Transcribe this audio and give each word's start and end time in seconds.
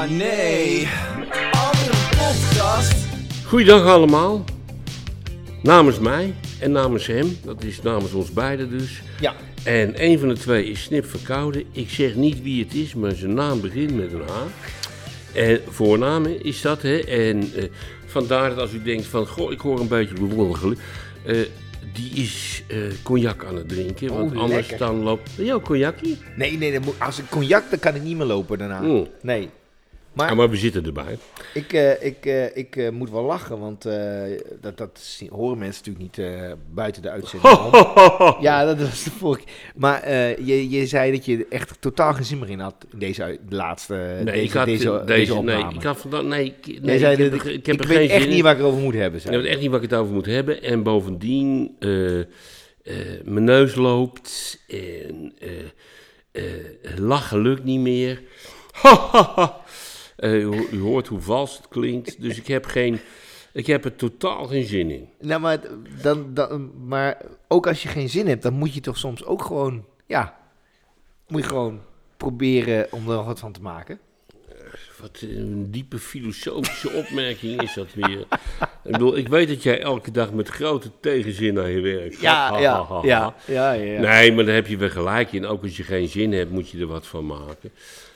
Oh 0.00 0.10
nee, 0.10 0.88
andere 1.52 1.96
podcast. 2.10 2.94
Goeiedag 3.46 3.84
allemaal. 3.86 4.44
Namens 5.62 5.98
mij 5.98 6.34
en 6.60 6.72
namens 6.72 7.06
hem, 7.06 7.38
dat 7.44 7.62
is 7.64 7.82
namens 7.82 8.12
ons 8.12 8.30
beiden 8.32 8.70
dus. 8.78 9.02
Ja, 9.20 9.34
En 9.64 10.04
een 10.04 10.18
van 10.18 10.28
de 10.28 10.34
twee 10.38 10.64
is 10.64 10.82
snip 10.82 11.06
verkouden. 11.06 11.64
Ik 11.72 11.90
zeg 11.90 12.14
niet 12.14 12.42
wie 12.42 12.64
het 12.64 12.74
is, 12.74 12.94
maar 12.94 13.12
zijn 13.14 13.34
naam 13.34 13.60
begint 13.60 13.96
met 13.96 14.12
een 14.12 14.20
H. 14.28 14.32
En 15.36 15.60
voornaam 15.68 16.26
is 16.26 16.60
dat, 16.60 16.82
hè. 16.82 16.96
En 16.98 17.52
eh, 17.56 17.64
vandaar 18.06 18.48
dat 18.48 18.58
als 18.58 18.72
u 18.72 18.82
denkt 18.82 19.06
van, 19.06 19.26
goh, 19.26 19.52
ik 19.52 19.60
hoor 19.60 19.80
een 19.80 19.88
beetje 19.88 20.14
bewonderlijk. 20.14 20.80
eh 21.26 21.36
die 21.92 22.10
is 22.22 22.62
eh, 22.68 22.76
cognac 23.02 23.44
aan 23.44 23.56
het 23.56 23.68
drinken, 23.68 24.08
want 24.14 24.32
Oh, 24.32 24.38
anders 24.40 24.68
lekker. 24.68 24.78
dan 24.86 25.02
loopt... 25.02 25.30
Ben 25.36 25.44
jij 25.44 25.54
ook 25.54 25.64
cognacje? 25.64 26.16
nee, 26.36 26.58
nee, 26.58 26.80
moet- 26.80 26.94
als 27.00 27.18
ik 27.18 27.24
cognac, 27.28 27.64
dan 27.70 27.78
kan 27.78 27.94
ik 27.94 28.02
niet 28.02 28.16
meer 28.16 28.26
lopen 28.26 28.58
daarna. 28.58 28.80
Mm. 28.80 29.06
Nee. 29.22 29.48
Maar 30.12 30.28
Ja, 30.28 30.34
maar 30.34 30.50
we 30.50 30.56
zitten 30.56 30.84
erbij. 30.86 31.18
ik, 31.54 31.72
eh, 31.72 32.04
ik, 32.04 32.26
eh, 32.26 32.56
ik 32.56 32.76
eh, 32.76 32.90
moet 32.90 33.10
wel 33.10 33.22
lachen, 33.22 33.58
want 33.58 33.82
dat, 34.60 34.76
dat 34.78 35.20
horen 35.30 35.58
mensen 35.58 35.82
natuurlijk 35.92 36.16
niet 36.16 36.46
buiten 36.74 37.02
de 37.02 37.10
uitzending. 37.10 37.54
om. 37.58 38.36
Ja, 38.42 38.64
dat 38.64 38.78
was 38.80 39.02
de 39.04 39.10
vorige. 39.10 39.44
Maar 39.76 40.10
je, 40.44 40.70
je 40.70 40.86
zei 40.86 41.12
dat 41.12 41.24
je 41.24 41.46
echt 41.50 41.76
totaal 41.80 42.12
geen 42.14 42.24
zin 42.24 42.38
meer 42.38 42.50
in 42.50 42.58
had 42.60 42.74
in 42.92 42.98
deze 42.98 43.38
de 43.48 43.56
laatste 43.56 43.94
Nee, 43.94 44.24
deze, 44.24 44.40
ik 44.42 44.50
had 44.52 44.64
deze, 44.66 44.84
deze, 44.90 45.04
deze 45.04 45.30
nee, 45.32 45.38
opname. 45.58 45.74
ik 45.74 45.82
had 45.82 45.98
vandaag, 45.98 46.22
nee, 46.22 46.44
ik, 46.44 46.66
nee, 46.66 46.80
Jij 46.82 46.98
zei 46.98 47.12
ik 47.12 47.18
heb, 47.18 47.30
dat 47.30 47.40
er- 47.40 47.46
ik, 47.50 47.54
ik 47.58 47.66
heb 47.66 47.74
ik 47.74 47.82
er 47.82 47.88
weet 47.88 47.96
geen 47.98 48.08
echt 48.10 48.22
zin 48.22 48.30
niet 48.32 48.42
waar 48.42 48.52
ik 48.52 48.58
het 48.58 48.66
over 48.66 48.80
moet 48.82 48.94
hebben. 48.94 49.20
Ik 49.20 49.26
Zei. 49.26 49.36
weet 49.42 49.50
echt 49.50 49.60
niet 49.60 49.70
waar 49.70 49.82
ik 49.82 49.90
het 49.90 49.98
over 49.98 50.14
moet 50.14 50.26
hebben. 50.26 50.62
En 50.62 50.82
bovendien, 50.82 51.76
mijn 53.24 53.44
neus 53.44 53.74
loopt 53.74 54.58
en 54.68 55.32
lachen 56.96 57.40
lukt 57.40 57.64
niet 57.64 57.80
meer. 57.80 58.22
Eh, 60.20 60.34
u, 60.34 60.66
u 60.72 60.80
hoort 60.80 61.06
hoe 61.06 61.20
vals 61.20 61.56
het 61.56 61.68
klinkt, 61.68 62.20
dus 62.22 62.38
ik 62.38 62.46
heb, 62.46 62.64
geen, 62.64 63.00
ik 63.52 63.66
heb 63.66 63.84
er 63.84 63.96
totaal 63.96 64.46
geen 64.46 64.64
zin 64.64 64.90
in. 64.90 65.08
Nou, 65.20 65.40
maar, 65.40 65.60
dan, 66.02 66.34
dan, 66.34 66.70
maar 66.86 67.22
ook 67.48 67.66
als 67.66 67.82
je 67.82 67.88
geen 67.88 68.08
zin 68.08 68.26
hebt, 68.26 68.42
dan 68.42 68.52
moet 68.52 68.74
je 68.74 68.80
toch 68.80 68.98
soms 68.98 69.24
ook 69.24 69.42
gewoon, 69.42 69.84
ja, 70.06 70.38
moet 71.28 71.42
je 71.42 71.48
gewoon 71.48 71.80
proberen 72.16 72.92
om 72.92 73.10
er 73.10 73.24
wat 73.24 73.38
van 73.38 73.52
te 73.52 73.62
maken. 73.62 73.98
Wat 75.00 75.20
een 75.20 75.70
diepe 75.70 75.98
filosofische 75.98 76.90
opmerking 76.90 77.62
is 77.62 77.74
dat 77.74 77.94
weer. 77.94 78.20
Ik 78.84 78.92
bedoel, 78.92 79.16
ik 79.16 79.28
weet 79.28 79.48
dat 79.48 79.62
jij 79.62 79.80
elke 79.80 80.10
dag 80.10 80.32
met 80.32 80.48
grote 80.48 80.90
tegenzin 81.00 81.54
naar 81.54 81.70
je 81.70 81.80
werkt. 81.80 82.20
Ja, 82.20 82.58
ja, 82.58 82.86
ja, 83.02 83.34
ja, 83.46 83.72
ja. 83.72 84.00
Nee, 84.00 84.32
maar 84.32 84.44
daar 84.44 84.54
heb 84.54 84.66
je 84.66 84.76
wel 84.76 84.90
gelijk 84.90 85.32
in. 85.32 85.46
Ook 85.46 85.62
als 85.62 85.76
je 85.76 85.82
geen 85.82 86.08
zin 86.08 86.32
hebt, 86.32 86.50
moet 86.50 86.70
je 86.70 86.78
er 86.78 86.86
wat 86.86 87.06
van 87.06 87.26
maken. 87.26 87.70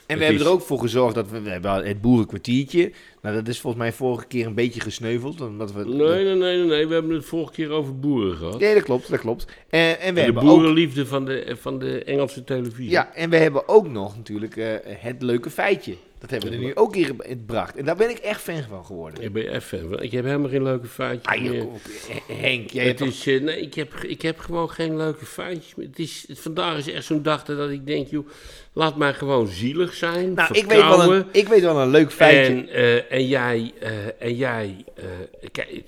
En 0.05 0.17
we 0.17 0.23
hebben 0.23 0.45
er 0.45 0.51
ook 0.51 0.61
voor 0.61 0.79
gezorgd 0.79 1.15
dat 1.15 1.29
we, 1.29 1.41
we 1.41 1.49
hebben 1.49 1.85
het 1.87 2.01
boerenkwartiertje. 2.01 2.91
Nou, 3.21 3.35
dat 3.35 3.47
is 3.47 3.59
volgens 3.59 3.83
mij 3.83 3.93
vorige 3.93 4.25
keer 4.27 4.45
een 4.45 4.53
beetje 4.55 4.81
gesneuveld. 4.81 5.41
Omdat 5.41 5.73
we, 5.73 5.85
Nee, 5.85 5.95
nee, 5.97 6.23
nee, 6.23 6.35
nee, 6.35 6.65
nee. 6.65 6.87
We 6.87 6.93
hebben 6.93 7.15
het 7.15 7.25
vorige 7.25 7.51
keer 7.53 7.69
over 7.69 7.99
boeren 7.99 8.37
gehad. 8.37 8.59
Nee, 8.59 8.73
dat 8.73 8.83
klopt, 8.83 9.09
dat 9.09 9.19
klopt. 9.19 9.45
En, 9.69 9.79
en 9.79 9.95
we 9.97 10.03
En 10.05 10.15
de 10.15 10.21
hebben 10.21 10.43
ook, 10.43 10.49
boerenliefde 10.49 11.05
van 11.05 11.25
de, 11.25 11.55
van 11.59 11.79
de 11.79 12.03
Engelse 12.03 12.43
televisie. 12.43 12.89
ja, 12.89 13.13
en 13.13 13.29
we 13.29 13.37
hebben 13.37 13.67
ook 13.67 13.87
nog 13.87 14.15
natuurlijk 14.17 14.57
eh, 14.57 14.73
het 14.85 15.21
leuke 15.21 15.49
feitje. 15.49 15.95
Dat 16.19 16.29
hebben 16.29 16.49
we 16.49 16.55
er 16.55 16.61
nu 16.61 16.75
ook 16.75 16.95
in 16.95 17.05
gebracht. 17.05 17.75
En 17.75 17.85
daar 17.85 17.95
ben 17.95 18.09
ik 18.09 18.17
echt 18.17 18.41
fan 18.41 18.63
van 18.69 18.85
geworden. 18.85 19.23
Ik 19.23 19.33
ben 19.33 19.47
even 19.55 19.79
van. 19.89 20.01
Ik 20.01 20.11
heb 20.11 20.25
helemaal 20.25 20.49
geen 20.49 20.63
leuke 20.63 20.87
feitjes 20.87 21.35
Ah, 21.35 21.41
meer. 21.41 21.65
op, 21.65 21.79
eh, 22.27 22.35
Henk, 22.41 22.69
jij 22.69 22.87
Het 22.87 22.99
hebt 22.99 23.11
is, 23.11 23.27
eh, 23.27 23.41
nee, 23.41 23.59
ik 23.61 23.73
heb, 23.73 23.93
ik 23.93 24.21
heb 24.21 24.39
gewoon 24.39 24.69
geen 24.69 24.97
leuke 24.97 25.25
feitjes 25.25 25.75
meer. 25.75 25.87
Het 25.87 25.99
is, 25.99 26.25
het- 26.27 26.39
vandaag 26.39 26.77
is 26.77 26.87
echt 26.91 27.05
zo'n 27.05 27.21
dag 27.23 27.43
dat 27.43 27.69
ik 27.69 27.85
denk, 27.85 28.07
joh, 28.09 28.27
laat 28.73 28.95
mij 28.97 29.13
gewoon 29.13 29.47
zielig 29.47 29.93
zijn. 29.93 30.33
Nou, 30.33 30.53
ik 30.53 30.65
weet, 30.65 30.77
wel 30.81 31.13
een, 31.13 31.25
ik 31.31 31.47
weet 31.47 31.61
wel 31.61 31.77
een 31.81 31.89
leuk 31.89 32.11
feitje. 32.11 32.53
En, 32.53 32.67
eh, 32.69 33.11
en 33.11 33.27
jij, 33.27 33.71
eh, 33.79 33.91
en 34.19 34.35
jij 34.35 34.85
eh, 34.95 35.03
kijk, 35.51 35.81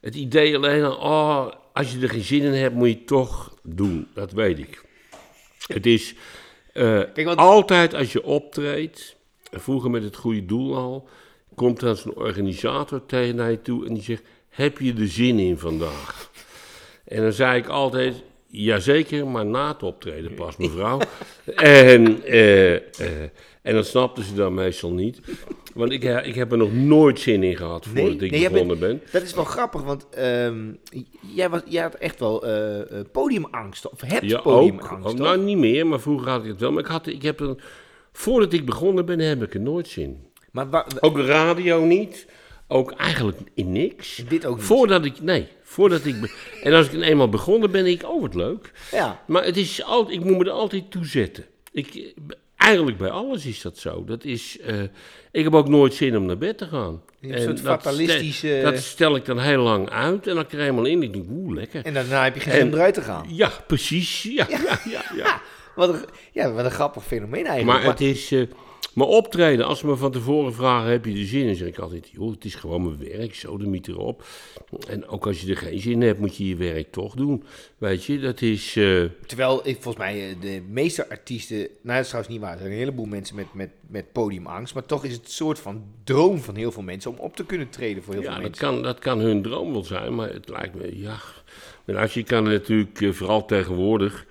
het 0.00 0.14
idee 0.14 0.56
alleen 0.56 0.84
al, 0.84 0.96
oh, 0.96 1.52
als 1.72 1.92
je 1.92 2.00
er 2.00 2.08
geen 2.10 2.22
zin 2.22 2.42
in 2.42 2.52
hebt, 2.52 2.74
moet 2.74 2.88
je 2.88 2.94
het 2.94 3.06
toch 3.06 3.54
doen. 3.62 4.08
Dat 4.14 4.32
weet 4.32 4.58
ik. 4.58 4.82
Het 5.66 5.86
is 5.86 6.14
eh, 6.72 6.82
Kijk, 7.14 7.24
want- 7.24 7.38
altijd 7.38 7.94
als 7.94 8.12
je 8.12 8.22
optreedt, 8.24 9.15
vroeger 9.52 9.90
met 9.90 10.02
het 10.02 10.16
goede 10.16 10.44
doel 10.44 10.76
al, 10.76 11.08
komt 11.54 11.80
dan 11.80 11.96
zo'n 11.96 12.14
organisator 12.14 13.06
tegen 13.06 13.50
je 13.50 13.62
toe 13.62 13.86
en 13.86 13.94
die 13.94 14.02
zegt, 14.02 14.22
heb 14.48 14.78
je 14.78 14.94
er 14.98 15.08
zin 15.08 15.38
in 15.38 15.58
vandaag? 15.58 16.30
En 17.04 17.22
dan 17.22 17.32
zei 17.32 17.58
ik 17.58 17.66
altijd, 17.68 18.22
jazeker, 18.46 19.26
maar 19.26 19.46
na 19.46 19.68
het 19.68 19.82
optreden 19.82 20.34
pas, 20.34 20.56
mevrouw. 20.56 20.98
en, 21.56 22.22
eh, 22.24 22.74
eh, 22.74 22.82
en 23.62 23.74
dat 23.74 23.86
snapten 23.86 24.24
ze 24.24 24.34
dan 24.34 24.54
meestal 24.54 24.90
niet. 24.92 25.20
Want 25.74 25.92
ik, 25.92 26.02
ik 26.24 26.34
heb 26.34 26.52
er 26.52 26.58
nog 26.58 26.72
nooit 26.72 27.20
zin 27.20 27.42
in 27.42 27.56
gehad 27.56 27.86
voordat 27.86 28.20
ik 28.20 28.34
jij 28.34 28.50
begonnen 28.50 28.78
bent- 28.78 29.00
ben. 29.02 29.10
Dat 29.12 29.22
is 29.22 29.34
wel 29.34 29.44
grappig, 29.44 29.82
want 29.82 30.08
ehm, 30.08 30.72
jij, 31.34 31.50
was, 31.50 31.60
jij 31.64 31.82
had 31.82 31.94
echt 31.94 32.20
wel 32.20 32.46
eh, 32.46 33.00
podiumangst. 33.12 33.90
Of 33.90 34.00
hebt 34.00 34.24
Ja, 34.24 34.36
ook. 34.36 34.42
podiumangst. 34.42 34.92
Oh, 34.92 35.02
toch? 35.02 35.18
nou, 35.18 35.38
niet 35.38 35.58
meer, 35.58 35.86
maar 35.86 36.00
vroeger 36.00 36.28
had 36.28 36.42
ik 36.42 36.48
het 36.50 36.60
wel. 36.60 36.72
Maar 36.72 36.82
ik, 36.82 36.88
had, 36.90 37.06
ik 37.06 37.22
heb 37.22 37.40
er, 37.40 37.56
voordat 38.16 38.52
ik 38.52 38.64
begonnen 38.66 39.06
ben, 39.06 39.18
heb 39.18 39.42
ik 39.42 39.54
er 39.54 39.60
nooit 39.60 39.88
zin. 39.88 40.24
maar 40.50 40.70
wa- 40.70 40.86
Ook 41.00 41.18
radio 41.18 41.84
niet. 41.84 42.26
Ook 42.68 42.92
eigenlijk 42.92 43.38
in 43.54 43.72
niks. 43.72 44.22
dit 44.28 44.46
ook 44.46 44.56
niet. 44.56 44.64
Voordat 44.64 45.04
ik, 45.04 45.20
nee, 45.20 45.48
voordat 45.62 46.04
ik, 46.04 46.20
be- 46.20 46.34
en 46.62 46.72
als 46.72 46.86
ik 46.86 46.92
dan 46.92 47.02
eenmaal 47.02 47.28
begonnen 47.28 47.70
ben, 47.70 47.84
denk 47.84 48.00
ik, 48.02 48.08
oh 48.08 48.20
wat 48.20 48.34
leuk. 48.34 48.72
Ja. 48.92 49.22
Maar 49.26 49.44
het 49.44 49.56
is 49.56 49.82
altijd, 49.82 50.18
ik 50.18 50.24
moet 50.24 50.38
me 50.38 50.44
er 50.44 50.50
altijd 50.50 50.90
toe 50.90 51.06
zetten. 51.06 51.44
Ik, 51.72 52.12
eigenlijk 52.56 52.98
bij 52.98 53.10
alles 53.10 53.46
is 53.46 53.60
dat 53.62 53.78
zo. 53.78 54.04
Dat 54.04 54.24
is, 54.24 54.58
eh, 54.58 54.82
ik 55.32 55.44
heb 55.44 55.54
ook 55.54 55.68
nooit 55.68 55.94
zin 55.94 56.16
om 56.16 56.26
naar 56.26 56.38
bed 56.38 56.58
te 56.58 56.66
gaan. 56.66 57.02
Je 57.20 57.26
hebt 57.28 57.38
een 57.38 57.44
soort 57.46 57.62
dat 57.62 57.82
fatalistische- 57.82 58.46
stel- 58.58 58.62
Dat 58.72 58.82
stel 58.82 59.16
ik 59.16 59.24
dan 59.24 59.38
heel 59.38 59.62
lang 59.62 59.90
uit 59.90 60.26
en 60.26 60.34
dan 60.34 60.46
krijg 60.46 60.62
ik 60.64 60.68
eenmaal 60.70 60.84
in. 60.84 61.02
Ik 61.02 61.12
denk, 61.12 61.26
oeh, 61.30 61.54
lekker. 61.54 61.84
En 61.84 61.94
daarna 61.94 62.24
heb 62.24 62.34
je 62.34 62.40
geen 62.40 62.52
En- 62.52 62.58
zin 62.58 62.68
om 62.68 62.74
eruit 62.74 62.94
te 62.94 63.02
gaan. 63.02 63.24
Ja, 63.28 63.50
precies. 63.66 64.22
Ja, 64.22 64.46
ja, 64.48 64.80
ja. 64.90 65.04
ja. 65.16 65.40
Ja, 65.76 65.86
wat 65.86 65.94
een, 65.94 66.04
ja, 66.32 66.52
wat 66.52 66.64
een 66.64 66.70
grappig 66.70 67.04
fenomeen 67.04 67.46
eigenlijk. 67.46 67.82
Maar 67.82 67.90
het 67.90 68.00
is. 68.00 68.32
eh, 68.32 68.42
maar 68.94 69.06
optreden, 69.06 69.66
als 69.66 69.78
ze 69.78 69.86
me 69.86 69.96
van 69.96 70.10
tevoren 70.12 70.54
vragen: 70.54 70.90
heb 70.90 71.04
je 71.04 71.12
er 71.20 71.26
zin 71.26 71.40
in? 71.40 71.46
Dan 71.46 71.56
zeg 71.56 71.68
ik 71.68 71.78
altijd: 71.78 72.08
joh, 72.12 72.30
het 72.30 72.44
is 72.44 72.54
gewoon 72.54 72.82
mijn 72.84 72.98
werk, 73.18 73.34
zo 73.34 73.56
de 73.56 73.66
miet 73.66 73.88
erop. 73.88 74.24
En 74.88 75.08
ook 75.08 75.26
als 75.26 75.40
je 75.40 75.50
er 75.50 75.56
geen 75.56 75.78
zin 75.80 75.92
in 75.92 76.02
hebt, 76.02 76.18
moet 76.18 76.36
je 76.36 76.48
je 76.48 76.56
werk 76.56 76.92
toch 76.92 77.14
doen. 77.14 77.44
Weet 77.78 78.04
je, 78.04 78.18
dat 78.18 78.40
is. 78.42 78.76
eh, 78.76 79.02
Terwijl 79.26 79.60
ik 79.64 79.74
volgens 79.82 79.96
mij 80.04 80.28
eh, 80.28 80.34
de 80.40 80.62
meeste 80.68 81.08
artiesten, 81.10 81.56
nou 81.58 81.68
dat 81.82 81.98
is 81.98 82.06
trouwens 82.06 82.34
niet 82.34 82.42
waar, 82.42 82.52
er 82.52 82.58
zijn 82.58 82.70
een 82.72 82.78
heleboel 82.78 83.04
mensen 83.06 83.36
met, 83.36 83.46
met, 83.54 83.70
met 83.88 84.12
podiumangst, 84.12 84.74
maar 84.74 84.86
toch 84.86 85.04
is 85.04 85.12
het 85.12 85.24
een 85.24 85.30
soort 85.30 85.58
van 85.58 85.84
droom 86.04 86.38
van 86.38 86.54
heel 86.54 86.72
veel 86.72 86.82
mensen 86.82 87.10
om 87.10 87.16
op 87.18 87.36
te 87.36 87.44
kunnen 87.44 87.68
treden 87.70 88.02
voor 88.02 88.14
heel 88.14 88.22
ja, 88.22 88.28
veel 88.32 88.40
dat 88.40 88.48
mensen. 88.50 88.68
kan, 88.68 88.82
dat 88.82 88.98
kan 88.98 89.18
hun 89.18 89.42
droom 89.42 89.72
wel 89.72 89.84
zijn, 89.84 90.14
maar 90.14 90.32
het 90.32 90.48
lijkt 90.48 90.74
me, 90.74 90.98
ja. 91.00 91.16
Maar 91.84 91.96
als 91.98 92.14
je 92.14 92.22
kan 92.22 92.44
natuurlijk, 92.44 93.14
vooral 93.14 93.44
tegenwoordig, 93.44 94.26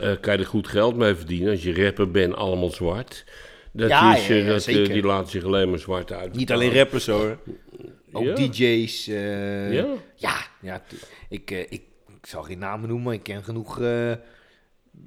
eh, 0.00 0.20
kan 0.20 0.32
je 0.32 0.38
er 0.38 0.46
goed 0.46 0.68
geld 0.68 0.96
mee 0.96 1.14
verdienen. 1.14 1.50
Als 1.50 1.62
je 1.62 1.84
rapper 1.84 2.10
bent, 2.10 2.34
allemaal 2.34 2.70
zwart. 2.70 3.24
Dat 3.72 3.88
Ja, 3.88 4.16
is, 4.16 4.26
ja, 4.26 4.34
eh, 4.34 4.46
ja, 4.46 4.52
dat, 4.52 4.66
eh, 4.66 4.86
die 4.92 5.02
laten 5.02 5.30
zich 5.30 5.44
alleen 5.44 5.70
maar 5.70 5.78
zwart 5.78 6.12
uit. 6.12 6.34
Niet 6.36 6.52
alleen 6.52 6.74
rappers 6.74 7.06
hoor, 7.06 7.38
ook 8.12 8.24
Ja. 8.24 8.34
DJ's. 8.34 9.08
eh, 9.08 9.72
Ja. 9.72 9.86
ja, 10.14 10.36
ja 10.60 10.82
ik, 11.28 11.50
eh, 11.50 11.58
ik, 11.60 11.82
ik 12.18 12.26
zal 12.26 12.42
geen 12.42 12.58
namen 12.58 12.88
noemen, 12.88 13.04
maar 13.06 13.14
ik 13.14 13.22
ken 13.22 13.44
genoeg 13.44 13.80
eh, 13.80 14.12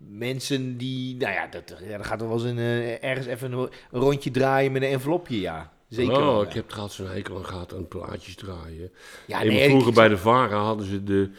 mensen 0.09 0.77
die, 0.77 1.15
nou 1.15 1.33
ja, 1.33 1.47
dat, 1.47 1.75
ja, 1.87 1.97
dan 1.97 2.05
gaat 2.05 2.21
er 2.21 2.27
wel 2.27 2.37
eens 2.37 2.45
een, 2.45 2.57
ergens 3.01 3.25
even 3.27 3.51
een, 3.51 3.69
een 3.91 3.99
rondje 4.01 4.31
draaien 4.31 4.71
met 4.71 4.81
een 4.81 4.89
envelopje, 4.89 5.39
ja. 5.39 5.71
Zeker 5.89 6.11
wel, 6.19 6.35
Oh, 6.35 6.41
ja. 6.43 6.47
ik 6.49 6.53
heb 6.55 6.67
trouwens 6.67 6.95
zo'n 6.95 7.07
hekel 7.07 7.37
aan 7.37 7.45
gehad 7.45 7.73
aan 7.73 7.87
plaatjes 7.87 8.35
draaien. 8.35 8.91
Ja, 9.27 9.41
En 9.41 9.47
nee, 9.47 9.67
vroeger 9.69 9.89
ik- 9.89 9.95
bij 9.95 10.07
de 10.07 10.17
VARA 10.17 10.57
hadden 10.57 10.85
ze 10.85 11.03
de 11.03 11.29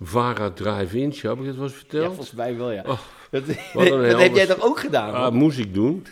VARA 0.00 0.50
Drive-In. 0.50 1.14
Heb 1.22 1.38
ik 1.38 1.46
het 1.46 1.56
wel 1.56 1.64
eens 1.64 1.72
Ja, 1.72 1.78
verteld? 1.78 2.06
volgens 2.06 2.32
mij 2.32 2.56
wel, 2.56 2.70
ja. 2.72 2.82
Oh, 2.86 2.98
dat 3.30 3.46
dat 3.74 4.20
heb 4.20 4.34
jij 4.34 4.46
toch 4.46 4.60
ook 4.62 4.80
gedaan? 4.80 5.14
Ah, 5.14 5.32
moest 5.32 5.58
ik 5.58 5.74
doen. 5.74 6.06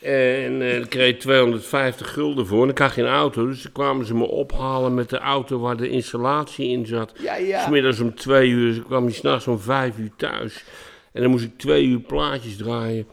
En 0.00 0.62
eh, 0.62 0.76
ik 0.78 0.88
kreeg 0.88 1.16
250 1.16 2.12
gulden 2.12 2.46
voor. 2.46 2.62
En 2.62 2.68
ik 2.68 2.78
had 2.78 2.90
geen 2.90 3.06
auto. 3.06 3.46
Dus 3.46 3.62
dan 3.62 3.72
kwamen 3.72 4.06
ze 4.06 4.14
me 4.14 4.24
ophalen 4.24 4.94
met 4.94 5.08
de 5.10 5.18
auto 5.18 5.58
waar 5.58 5.76
de 5.76 5.88
installatie 5.88 6.68
in 6.68 6.86
zat. 6.86 7.12
ja, 7.22 7.36
ja. 7.36 7.64
Smiddags 7.64 8.00
om 8.00 8.14
twee 8.14 8.48
uur. 8.48 8.74
Dus 8.74 8.84
kwam 8.84 9.04
je 9.06 9.12
s'nachts 9.14 9.46
om 9.46 9.58
vijf 9.58 9.98
uur 9.98 10.10
thuis. 10.16 10.64
En 11.12 11.22
dan 11.22 11.30
moest 11.30 11.44
ik 11.44 11.58
twee 11.58 11.84
uur 11.86 12.00
plaatjes 12.00 12.56
draaien. 12.56 13.06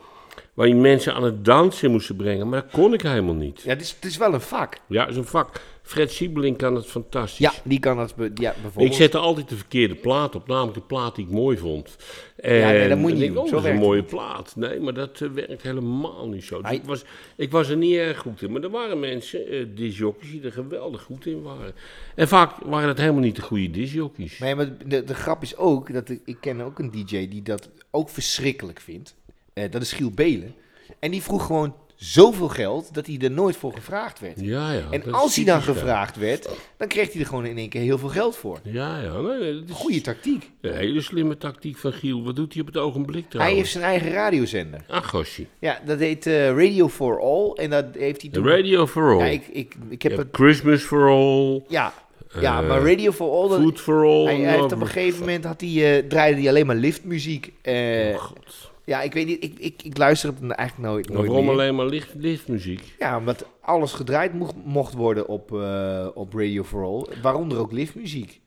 Waar 0.53 0.67
je 0.67 0.75
mensen 0.75 1.13
aan 1.13 1.23
het 1.23 1.45
dansen 1.45 1.91
moesten 1.91 2.15
brengen. 2.15 2.49
Maar 2.49 2.61
dat 2.61 2.71
kon 2.71 2.93
ik 2.93 3.01
helemaal 3.01 3.33
niet. 3.33 3.61
Ja, 3.61 3.69
het 3.69 3.81
is, 3.81 3.95
het 3.95 4.05
is 4.05 4.17
wel 4.17 4.33
een 4.33 4.41
vak. 4.41 4.77
Ja, 4.87 5.01
dat 5.01 5.09
is 5.11 5.17
een 5.17 5.25
vak. 5.25 5.61
Fred 5.87 6.11
Siebeling 6.11 6.57
kan 6.57 6.75
het 6.75 6.85
fantastisch. 6.85 7.37
Ja, 7.37 7.53
die 7.63 7.79
kan 7.79 7.97
dat 7.97 8.15
be- 8.15 8.31
ja, 8.33 8.51
Ik 8.55 8.61
bijvoorbeeld. 8.61 8.95
zette 8.95 9.17
altijd 9.17 9.49
de 9.49 9.55
verkeerde 9.55 9.95
plaat 9.95 10.35
op, 10.35 10.47
namelijk 10.47 10.73
de 10.73 10.81
plaat 10.81 11.15
die 11.15 11.25
ik 11.25 11.31
mooi 11.31 11.57
vond. 11.57 11.95
En 12.35 12.55
Ja, 12.55 12.67
nee, 12.69 12.89
dat 12.89 12.97
moet 12.97 13.09
je 13.09 13.15
ik 13.15 13.21
niet 13.23 13.33
doen. 13.33 13.43
oh, 13.43 13.49
Zo 13.49 13.55
dat 13.55 13.65
is 13.65 13.71
een 13.71 13.77
mooie 13.77 14.03
plaat. 14.03 14.55
Nee, 14.55 14.79
maar 14.79 14.93
dat 14.93 15.21
eh, 15.21 15.29
werkt 15.29 15.61
helemaal 15.61 16.27
niet 16.29 16.43
zo. 16.43 16.61
Dus 16.61 16.71
ik, 16.71 16.83
was, 16.83 17.03
ik 17.35 17.51
was 17.51 17.69
er 17.69 17.77
niet 17.77 17.95
erg 17.95 18.17
goed 18.17 18.41
in. 18.41 18.51
Maar 18.51 18.61
er 18.63 18.69
waren 18.69 18.99
mensen, 18.99 19.53
uh, 19.53 19.65
disjockeys, 19.75 20.31
die 20.31 20.41
er 20.41 20.51
geweldig 20.51 21.01
goed 21.01 21.25
in 21.25 21.41
waren. 21.41 21.73
En 22.15 22.27
vaak 22.27 22.51
waren 22.65 22.87
het 22.87 22.97
helemaal 22.97 23.21
niet 23.21 23.35
de 23.35 23.41
goede 23.41 23.69
disjockeys. 23.71 24.37
Ja, 24.37 24.55
maar 24.55 24.77
de, 24.87 25.03
de 25.03 25.15
grap 25.15 25.41
is 25.41 25.57
ook, 25.57 25.93
dat 25.93 26.09
ik, 26.09 26.21
ik 26.25 26.37
ken 26.41 26.61
ook 26.61 26.79
een 26.79 26.91
DJ 26.91 27.27
die 27.27 27.41
dat 27.41 27.69
ook 27.91 28.09
verschrikkelijk 28.09 28.79
vindt. 28.79 29.15
Eh, 29.53 29.71
dat 29.71 29.81
is 29.81 29.91
Giel 29.93 30.11
Belen. 30.11 30.55
En 30.99 31.11
die 31.11 31.21
vroeg 31.21 31.45
gewoon 31.45 31.75
zoveel 31.97 32.47
geld 32.47 32.93
dat 32.93 33.05
hij 33.05 33.17
er 33.21 33.31
nooit 33.31 33.57
voor 33.57 33.73
gevraagd 33.73 34.19
werd. 34.19 34.39
Ja, 34.39 34.71
ja. 34.71 34.83
En 34.89 35.13
als 35.13 35.35
hij 35.35 35.45
dan 35.45 35.57
ja. 35.57 35.61
gevraagd 35.63 36.15
werd, 36.17 36.49
dan 36.77 36.87
kreeg 36.87 37.11
hij 37.11 37.21
er 37.21 37.27
gewoon 37.27 37.45
in 37.45 37.57
één 37.57 37.69
keer 37.69 37.81
heel 37.81 37.97
veel 37.97 38.09
geld 38.09 38.35
voor. 38.35 38.59
Ja, 38.63 39.01
ja. 39.01 39.19
Nee, 39.19 39.63
is 39.67 39.71
Goeie 39.71 40.01
tactiek. 40.01 40.49
Een 40.61 40.73
hele 40.73 41.01
slimme 41.01 41.37
tactiek 41.37 41.77
van 41.77 41.93
Giel. 41.93 42.23
Wat 42.23 42.35
doet 42.35 42.53
hij 42.53 42.61
op 42.61 42.67
het 42.67 42.77
ogenblik 42.77 43.21
Hij 43.21 43.29
trouwens? 43.29 43.57
heeft 43.57 43.71
zijn 43.71 43.83
eigen 43.83 44.11
radiozender. 44.11 44.81
Ach, 44.87 45.09
gosje. 45.09 45.45
Ja, 45.59 45.79
dat 45.85 45.99
heet 45.99 46.25
eh, 46.25 46.47
Radio 46.47 46.87
for 46.89 47.21
All. 47.21 47.51
En 47.63 47.69
dat 47.69 47.85
heeft 47.93 48.21
hij 48.21 48.31
toen... 48.31 48.47
Radio 48.47 48.87
for 48.87 49.11
All. 49.11 49.17
Ja, 49.19 49.25
ik, 49.25 49.47
ik, 49.47 49.75
ik 49.89 50.01
heb 50.01 50.17
het... 50.17 50.27
Christmas 50.31 50.81
for 50.81 51.09
All. 51.09 51.63
Ja, 51.67 51.93
ja 52.39 52.61
Eh, 52.61 52.67
maar 52.67 52.81
Radio 52.81 53.11
for 53.11 53.31
All... 53.31 53.59
Food 53.61 53.79
for 53.79 54.03
All. 54.05 54.23
hij, 54.25 54.35
hij 54.35 54.51
heeft 54.59 54.73
op 54.73 54.81
een 54.81 54.87
gegeven 54.87 55.19
moment 55.19 55.43
had 55.43 55.61
hij, 55.61 55.97
eh, 55.97 56.07
draaide 56.07 56.39
hij 56.39 56.49
alleen 56.49 56.65
maar 56.65 56.75
liftmuziek. 56.75 57.53
Eh, 57.61 57.73
oh, 58.13 58.17
God. 58.21 58.71
Ja, 58.87 59.01
ik 59.01 59.13
weet 59.13 59.25
niet, 59.25 59.43
ik, 59.43 59.59
ik, 59.59 59.83
ik 59.83 59.97
luister 59.97 60.29
het 60.29 60.51
eigenlijk 60.51 60.89
nooit, 60.89 61.09
nooit 61.09 61.27
Waarom 61.27 61.45
meer. 61.45 61.53
alleen 61.53 61.75
maar 61.75 61.85
licht, 61.85 62.13
lichtmuziek? 62.17 62.95
Ja, 62.99 63.17
omdat 63.17 63.45
alles 63.61 63.91
gedraaid 63.91 64.33
mocht, 64.33 64.55
mocht 64.65 64.93
worden 64.93 65.27
op, 65.27 65.53
eh, 65.53 66.07
op 66.13 66.33
Radio 66.33 66.63
for 66.63 66.83
All. 66.83 67.05
Waaronder 67.21 67.57
ook 67.57 67.71
liftmuziek. 67.71 68.41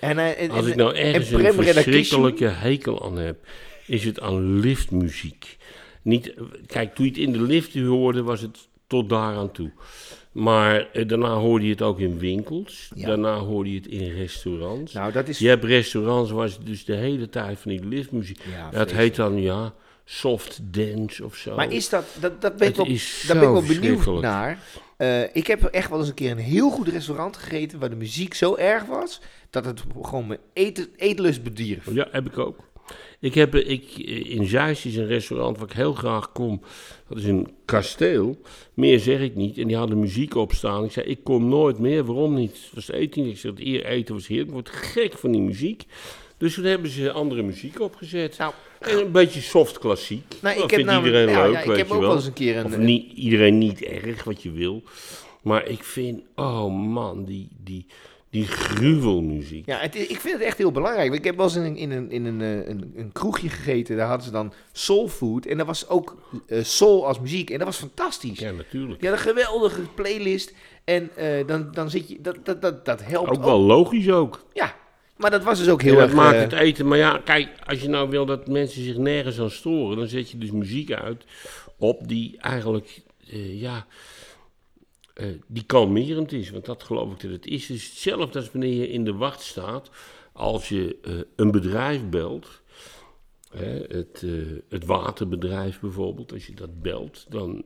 En, 0.00 0.18
eh, 0.18 0.40
en, 0.40 0.50
Als 0.50 0.66
ik 0.66 0.74
nou 0.74 0.94
en 0.94 1.04
ergens 1.04 1.30
een 1.30 1.52
verschrikkelijke 1.52 2.46
hekel 2.46 3.04
aan 3.04 3.18
heb, 3.18 3.46
is 3.86 4.04
het 4.04 4.20
aan 4.20 4.58
liftmuziek. 4.58 5.56
Niet, 6.02 6.34
kijk, 6.66 6.94
toen 6.94 7.04
je 7.04 7.10
het 7.10 7.20
in 7.20 7.32
de 7.32 7.42
lift 7.42 7.74
hoorde, 7.74 8.22
was 8.22 8.40
het 8.40 8.68
tot 8.86 9.08
daar 9.08 9.36
aan 9.36 9.52
toe. 9.52 9.70
Maar 10.36 10.90
eh, 10.92 11.08
daarna 11.08 11.34
hoorde 11.34 11.64
je 11.64 11.70
het 11.70 11.82
ook 11.82 12.00
in 12.00 12.18
winkels. 12.18 12.90
Ja. 12.94 13.06
Daarna 13.06 13.38
hoorde 13.38 13.70
je 13.70 13.76
het 13.76 13.86
in 13.86 14.14
restaurants. 14.14 14.92
Nou, 14.92 15.12
dat 15.12 15.28
is... 15.28 15.38
Je 15.38 15.48
hebt 15.48 15.64
restaurants 15.64 16.30
waar 16.30 16.48
ze 16.48 16.58
dus 16.64 16.84
de 16.84 16.94
hele 16.94 17.28
tijd 17.28 17.58
van 17.58 17.70
die 17.70 17.86
liftmuziek. 17.86 18.40
Ja, 18.50 18.70
dat 18.70 18.90
heet 18.90 19.16
dan 19.16 19.40
ja, 19.40 19.74
soft 20.04 20.60
dance 20.62 21.24
of 21.24 21.36
zo. 21.36 21.56
Maar 21.56 21.72
is 21.72 21.88
dat, 21.88 22.04
dat, 22.20 22.40
dat 22.40 22.56
ben 22.56 22.68
ik 22.68 22.76
wel, 22.76 22.86
daar 23.26 23.38
ben 23.38 23.48
ik 23.48 23.52
wel 23.52 23.62
benieuwd 23.62 24.20
naar. 24.20 24.58
Eh, 24.96 25.22
ik 25.36 25.46
heb 25.46 25.64
echt 25.64 25.90
wel 25.90 25.98
eens 25.98 26.08
een 26.08 26.14
keer 26.14 26.30
een 26.30 26.38
heel 26.38 26.70
goed 26.70 26.88
restaurant 26.88 27.36
gegeten 27.36 27.78
waar 27.78 27.90
de 27.90 27.96
muziek 27.96 28.34
zo 28.34 28.56
erg 28.56 28.84
was 28.84 29.20
dat 29.50 29.64
het 29.64 29.82
gewoon 30.02 30.26
mijn 30.26 30.40
eten, 30.52 30.88
eetlust 30.96 31.42
bedierf. 31.42 31.92
Ja, 31.92 32.08
heb 32.10 32.26
ik 32.26 32.38
ook. 32.38 32.68
Ik 33.20 33.34
heb 33.34 33.54
ik, 33.54 33.96
in 34.26 34.46
Zeist 34.46 34.84
is 34.84 34.96
een 34.96 35.06
restaurant 35.06 35.58
waar 35.58 35.66
ik 35.68 35.72
heel 35.76 35.92
graag 35.92 36.32
kom. 36.32 36.60
Dat 37.08 37.18
is 37.18 37.24
een 37.24 37.48
kasteel. 37.64 38.40
Meer 38.74 38.98
zeg 39.00 39.20
ik 39.20 39.34
niet. 39.34 39.58
En 39.58 39.66
die 39.66 39.76
hadden 39.76 39.98
muziek 40.00 40.34
opstaan. 40.34 40.84
Ik 40.84 40.92
zei, 40.92 41.06
ik 41.06 41.18
kom 41.24 41.48
nooit 41.48 41.78
meer. 41.78 42.04
Waarom 42.04 42.34
niet? 42.34 42.50
Het 42.52 42.70
was 42.74 42.90
eten. 42.90 43.26
Ik 43.26 43.38
zei, 43.38 43.52
het 43.52 43.62
eer 43.64 43.84
eten 43.84 44.14
was 44.14 44.26
heerlijk. 44.26 44.48
Ik 44.48 44.54
word 44.54 44.68
gek 44.68 45.12
van 45.18 45.32
die 45.32 45.40
muziek. 45.40 45.84
Dus 46.38 46.54
toen 46.54 46.64
hebben 46.64 46.90
ze 46.90 47.12
andere 47.12 47.42
muziek 47.42 47.80
opgezet. 47.80 48.38
Nou, 48.38 48.52
En 48.80 48.98
een 48.98 49.12
beetje 49.12 49.40
soft 49.40 49.78
klassiek. 49.78 50.24
nou, 50.42 50.54
ik 50.54 50.60
dat 50.60 50.70
heb 50.70 50.78
vindt 50.78 50.86
namelijk- 50.92 51.16
iedereen 51.16 51.42
leuk, 51.44 51.52
ja, 51.54 51.60
ik 51.60 51.66
weet 51.66 51.76
heb 51.76 51.86
je 51.86 51.92
ook 51.92 51.98
wel. 52.00 52.08
wel 52.08 52.16
eens 52.18 52.26
een 52.26 52.32
keer 52.32 52.56
een- 52.56 52.64
Of 52.66 52.76
niet, 52.76 53.12
iedereen 53.12 53.58
niet 53.58 53.82
erg, 53.82 54.24
wat 54.24 54.42
je 54.42 54.50
wil. 54.52 54.82
Maar 55.42 55.66
ik 55.68 55.84
vind, 55.84 56.20
oh 56.34 56.74
man, 56.92 57.24
die, 57.24 57.48
die, 57.64 57.86
die 58.36 58.46
gruwelmuziek. 58.46 59.66
Ja, 59.66 59.78
het 59.78 59.94
ik 59.94 60.20
vind 60.20 60.34
het 60.34 60.42
echt 60.42 60.58
heel 60.58 60.72
belangrijk. 60.72 61.12
Ik 61.12 61.24
heb 61.24 61.36
wel 61.36 61.44
eens 61.44 61.54
in 61.54 61.62
een, 61.62 61.76
in 61.76 61.90
een, 61.90 62.10
in 62.10 62.24
een, 62.24 62.40
eh, 62.40 62.68
een, 62.68 62.92
een 62.96 63.12
kroegje 63.12 63.48
gegeten. 63.48 63.96
Daar 63.96 64.06
hadden 64.06 64.26
ze 64.26 64.32
dan 64.32 64.52
soul 64.72 65.08
food. 65.08 65.46
En 65.46 65.56
dat 65.56 65.66
was 65.66 65.88
ook 65.88 66.16
eh, 66.46 66.62
soul 66.62 67.06
als 67.06 67.20
muziek. 67.20 67.50
En 67.50 67.58
dat 67.58 67.66
was 67.66 67.76
fantastisch. 67.76 68.38
Ja, 68.38 68.50
natuurlijk. 68.50 69.02
Hadden 69.02 69.12
een 69.12 69.34
geweldige 69.34 69.80
playlist. 69.94 70.54
En 70.84 71.10
eh, 71.16 71.46
dan, 71.46 71.68
dan 71.72 71.90
zit 71.90 72.08
je... 72.08 72.20
Dat, 72.20 72.36
dat, 72.42 72.62
dat, 72.62 72.84
dat 72.84 73.04
helpt 73.04 73.30
Ook 73.30 73.44
wel 73.44 73.60
logisch 73.60 74.10
ook. 74.10 74.44
Ja, 74.52 74.74
maar 75.16 75.30
dat 75.30 75.44
was 75.44 75.58
dus 75.58 75.68
ook 75.68 75.82
heel 75.82 75.92
En 75.92 75.98
dat 75.98 76.08
erg... 76.08 76.16
maakt 76.16 76.40
het 76.40 76.52
eten. 76.52 76.88
Maar 76.88 76.98
ja, 76.98 77.20
kijk, 77.24 77.48
als 77.66 77.80
je 77.80 77.88
nou 77.88 78.10
wil 78.10 78.26
dat 78.26 78.48
mensen 78.48 78.82
zich 78.82 78.96
nergens 78.96 79.40
aan 79.40 79.50
storen, 79.50 79.96
dan 79.96 80.06
zet 80.06 80.30
je 80.30 80.38
dus 80.38 80.50
muziek 80.50 80.92
uit 80.92 81.24
op 81.78 82.08
die 82.08 82.36
eigenlijk, 82.40 83.00
ja, 83.58 83.86
eh, 85.16 85.26
die 85.46 85.62
kalmerend 85.62 86.32
is. 86.32 86.50
Want 86.50 86.64
dat 86.64 86.82
geloof 86.82 87.12
ik 87.12 87.20
dat 87.20 87.30
het 87.30 87.46
is. 87.46 87.68
Het 87.68 87.76
is 87.76 87.88
hetzelfde 87.88 88.38
als 88.38 88.50
wanneer 88.52 88.74
je 88.74 88.88
in 88.88 89.04
de 89.04 89.14
wacht 89.14 89.42
staat, 89.42 89.90
als 90.32 90.68
je 90.68 90.98
eh, 91.02 91.12
een 91.36 91.50
bedrijf 91.50 92.08
belt. 92.08 92.62
Hè, 93.50 93.80
het, 93.88 94.22
eh, 94.24 94.32
het 94.68 94.84
waterbedrijf 94.84 95.80
bijvoorbeeld, 95.80 96.32
als 96.32 96.46
je 96.46 96.54
dat 96.54 96.82
belt, 96.82 97.26
dan, 97.28 97.64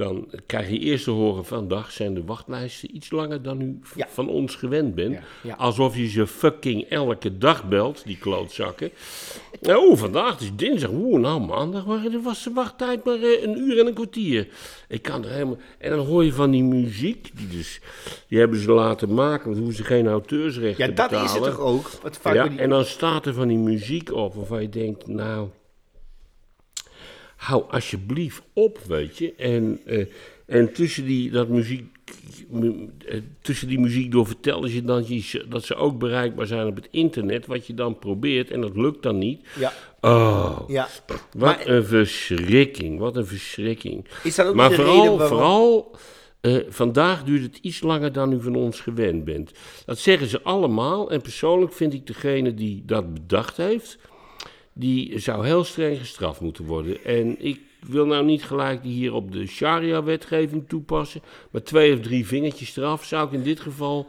dan 0.00 0.28
krijg 0.46 0.68
je 0.70 0.78
eerst 0.78 1.04
te 1.04 1.10
horen 1.10 1.44
van 1.44 1.68
dag 1.68 1.90
zijn 1.92 2.14
de 2.14 2.24
wachtlijsten 2.24 2.96
iets 2.96 3.10
langer 3.10 3.42
dan 3.42 3.60
u 3.60 3.78
Ja. 3.94 4.06
van 4.10 4.28
ons 4.28 4.54
gewend 4.54 4.94
bent. 4.94 5.12
Ja, 5.14 5.20
ja. 5.42 5.54
Alsof 5.54 5.96
je 5.96 6.08
ze 6.08 6.26
fucking 6.26 6.82
elke 6.88 7.38
dag 7.38 7.68
belt, 7.68 8.02
die 8.04 8.18
klootzakken. 8.18 8.90
Oh, 9.62 9.96
vandaag 9.96 10.32
het 10.32 10.40
is 10.40 10.50
dinsdag. 10.56 10.90
Oeh, 10.92 11.20
nou 11.20 11.40
maandag 11.40 11.84
was 12.22 12.42
de 12.44 12.50
wachttijd 12.54 13.04
maar 13.04 13.14
eh, 13.22 13.42
een 13.42 13.58
uur 13.58 13.78
en 13.80 13.86
een 13.86 13.94
kwartier. 13.94 14.48
Ik 14.88 15.02
kan 15.02 15.24
er 15.24 15.30
helemaal... 15.30 15.58
En 15.78 15.90
dan 15.90 16.06
hoor 16.06 16.24
je 16.24 16.32
van 16.32 16.50
die 16.50 16.64
muziek, 16.64 17.30
die, 17.34 17.48
dus, 17.48 17.80
die 18.28 18.38
hebben 18.38 18.58
ze 18.60 18.72
laten 18.72 19.14
maken, 19.14 19.44
want 19.44 19.56
hoeven 19.56 19.76
ze 19.76 19.84
geen 19.84 20.06
auteursrechten 20.06 20.86
ja, 20.88 20.92
dat 20.94 21.08
betalen. 21.08 21.24
is 21.24 21.32
het 21.32 21.42
toch 21.44 21.58
ook? 21.60 21.90
Wat 22.02 22.16
vaak 22.16 22.34
Ja, 22.34 22.48
die- 22.48 22.58
en 22.58 22.68
dan 22.68 22.84
staat 22.84 23.26
er 23.26 23.34
van 23.34 23.48
die 23.48 23.58
muziek 23.58 24.12
op 24.12 24.34
waarvan 24.34 24.62
je 24.62 24.68
denkt, 24.68 25.06
nou, 25.06 25.48
hou 27.40 27.64
alsjeblieft 27.70 28.42
op, 28.52 28.78
weet 28.88 29.18
je. 29.18 29.34
En, 29.34 29.80
eh, 29.86 30.06
en 30.46 30.72
tussen, 30.72 31.04
die, 31.04 31.30
dat 31.30 31.48
muziek, 31.48 31.84
mu- 32.48 32.88
eh, 33.08 33.20
tussen 33.40 33.68
die 33.68 33.78
muziek 33.80 34.10
door 34.12 34.26
vertellen 34.26 34.70
ze 34.70 34.84
dan 34.84 35.04
je- 35.06 35.44
dat 35.48 35.64
ze 35.64 35.74
ook 35.74 35.98
bereikbaar 35.98 36.46
zijn 36.46 36.66
op 36.66 36.76
het 36.76 36.88
internet, 36.90 37.46
wat 37.46 37.66
je 37.66 37.74
dan 37.74 37.98
probeert 37.98 38.50
en 38.50 38.60
dat 38.60 38.76
lukt 38.76 39.02
dan 39.02 39.18
niet. 39.18 39.40
Ja, 39.58 39.72
Oh, 40.00 40.60
ja. 40.68 40.88
wat 41.06 41.56
Maar- 41.56 41.66
een 41.68 41.84
verschrikking, 41.84 42.98
wat 42.98 43.16
een 43.16 43.26
verschrikking. 43.26 44.04
Is 44.22 44.34
dat 44.34 44.46
ook 44.46 44.54
Maar 44.54 44.68
de 44.68 44.74
vooral, 44.74 44.94
reden 45.02 45.16
waarom... 45.18 45.28
vooral 45.38 45.96
eh, 46.40 46.56
vandaag 46.68 47.24
duurt 47.24 47.42
het 47.42 47.58
iets 47.62 47.80
langer 47.82 48.12
dan 48.12 48.32
u 48.32 48.40
van 48.42 48.54
ons 48.54 48.80
gewend 48.80 49.24
bent. 49.24 49.52
Dat 49.86 49.98
zeggen 49.98 50.26
ze 50.26 50.42
allemaal. 50.42 51.10
En 51.10 51.20
persoonlijk 51.20 51.72
vind 51.72 51.94
ik 51.94 52.06
degene 52.06 52.54
die 52.54 52.82
dat 52.86 53.14
bedacht 53.14 53.56
heeft, 53.56 53.98
die 54.72 55.18
zou 55.18 55.46
heel 55.46 55.64
streng 55.64 55.98
gestraft 55.98 56.40
moeten 56.40 56.64
worden. 56.64 57.04
En 57.04 57.44
ik 57.44 57.60
wil 57.86 58.06
nou 58.06 58.24
niet 58.24 58.44
gelijk 58.44 58.82
hier 58.82 59.14
op 59.14 59.32
de 59.32 59.46
sharia-wetgeving 59.46 60.68
toepassen, 60.68 61.22
maar 61.50 61.62
twee 61.62 61.94
of 61.94 62.00
drie 62.00 62.26
vingertjes 62.26 62.68
straf 62.68 63.04
zou 63.04 63.26
ik 63.26 63.32
in 63.32 63.42
dit 63.42 63.60
geval 63.60 64.08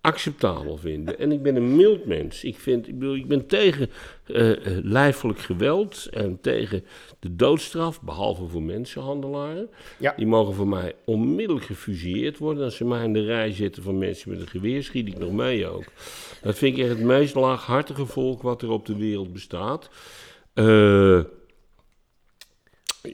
acceptabel 0.00 0.76
vinden. 0.76 1.18
En 1.18 1.32
ik 1.32 1.42
ben 1.42 1.56
een 1.56 1.76
mild 1.76 2.06
mens. 2.06 2.44
Ik, 2.44 2.56
vind, 2.58 2.88
ik, 2.88 2.98
bedoel, 2.98 3.14
ik 3.16 3.26
ben 3.26 3.46
tegen 3.46 3.90
eh, 4.26 4.52
lijfelijk 4.82 5.38
geweld 5.38 6.08
en 6.10 6.40
tegen 6.40 6.84
de 7.26 7.36
doodstraf, 7.36 8.02
behalve 8.02 8.46
voor 8.46 8.62
mensenhandelaren. 8.62 9.70
Ja. 9.98 10.14
Die 10.16 10.26
mogen 10.26 10.54
voor 10.54 10.68
mij 10.68 10.94
onmiddellijk 11.04 11.66
gefusilleerd 11.66 12.38
worden. 12.38 12.64
Als 12.64 12.76
ze 12.76 12.84
mij 12.84 13.04
in 13.04 13.12
de 13.12 13.24
rij 13.24 13.52
zitten 13.52 13.82
van 13.82 13.98
mensen 13.98 14.30
met 14.30 14.40
een 14.40 14.48
geweer, 14.48 14.82
schiet 14.82 15.08
ik 15.08 15.18
nog 15.18 15.32
mee 15.32 15.66
ook. 15.66 15.84
Dat 16.42 16.58
vind 16.58 16.76
ik 16.76 16.82
echt 16.82 16.92
het 16.92 17.06
meest 17.06 17.34
laaghartige 17.34 18.06
volk 18.06 18.42
wat 18.42 18.62
er 18.62 18.70
op 18.70 18.86
de 18.86 18.96
wereld 18.96 19.32
bestaat. 19.32 19.90
Eh, 20.54 21.20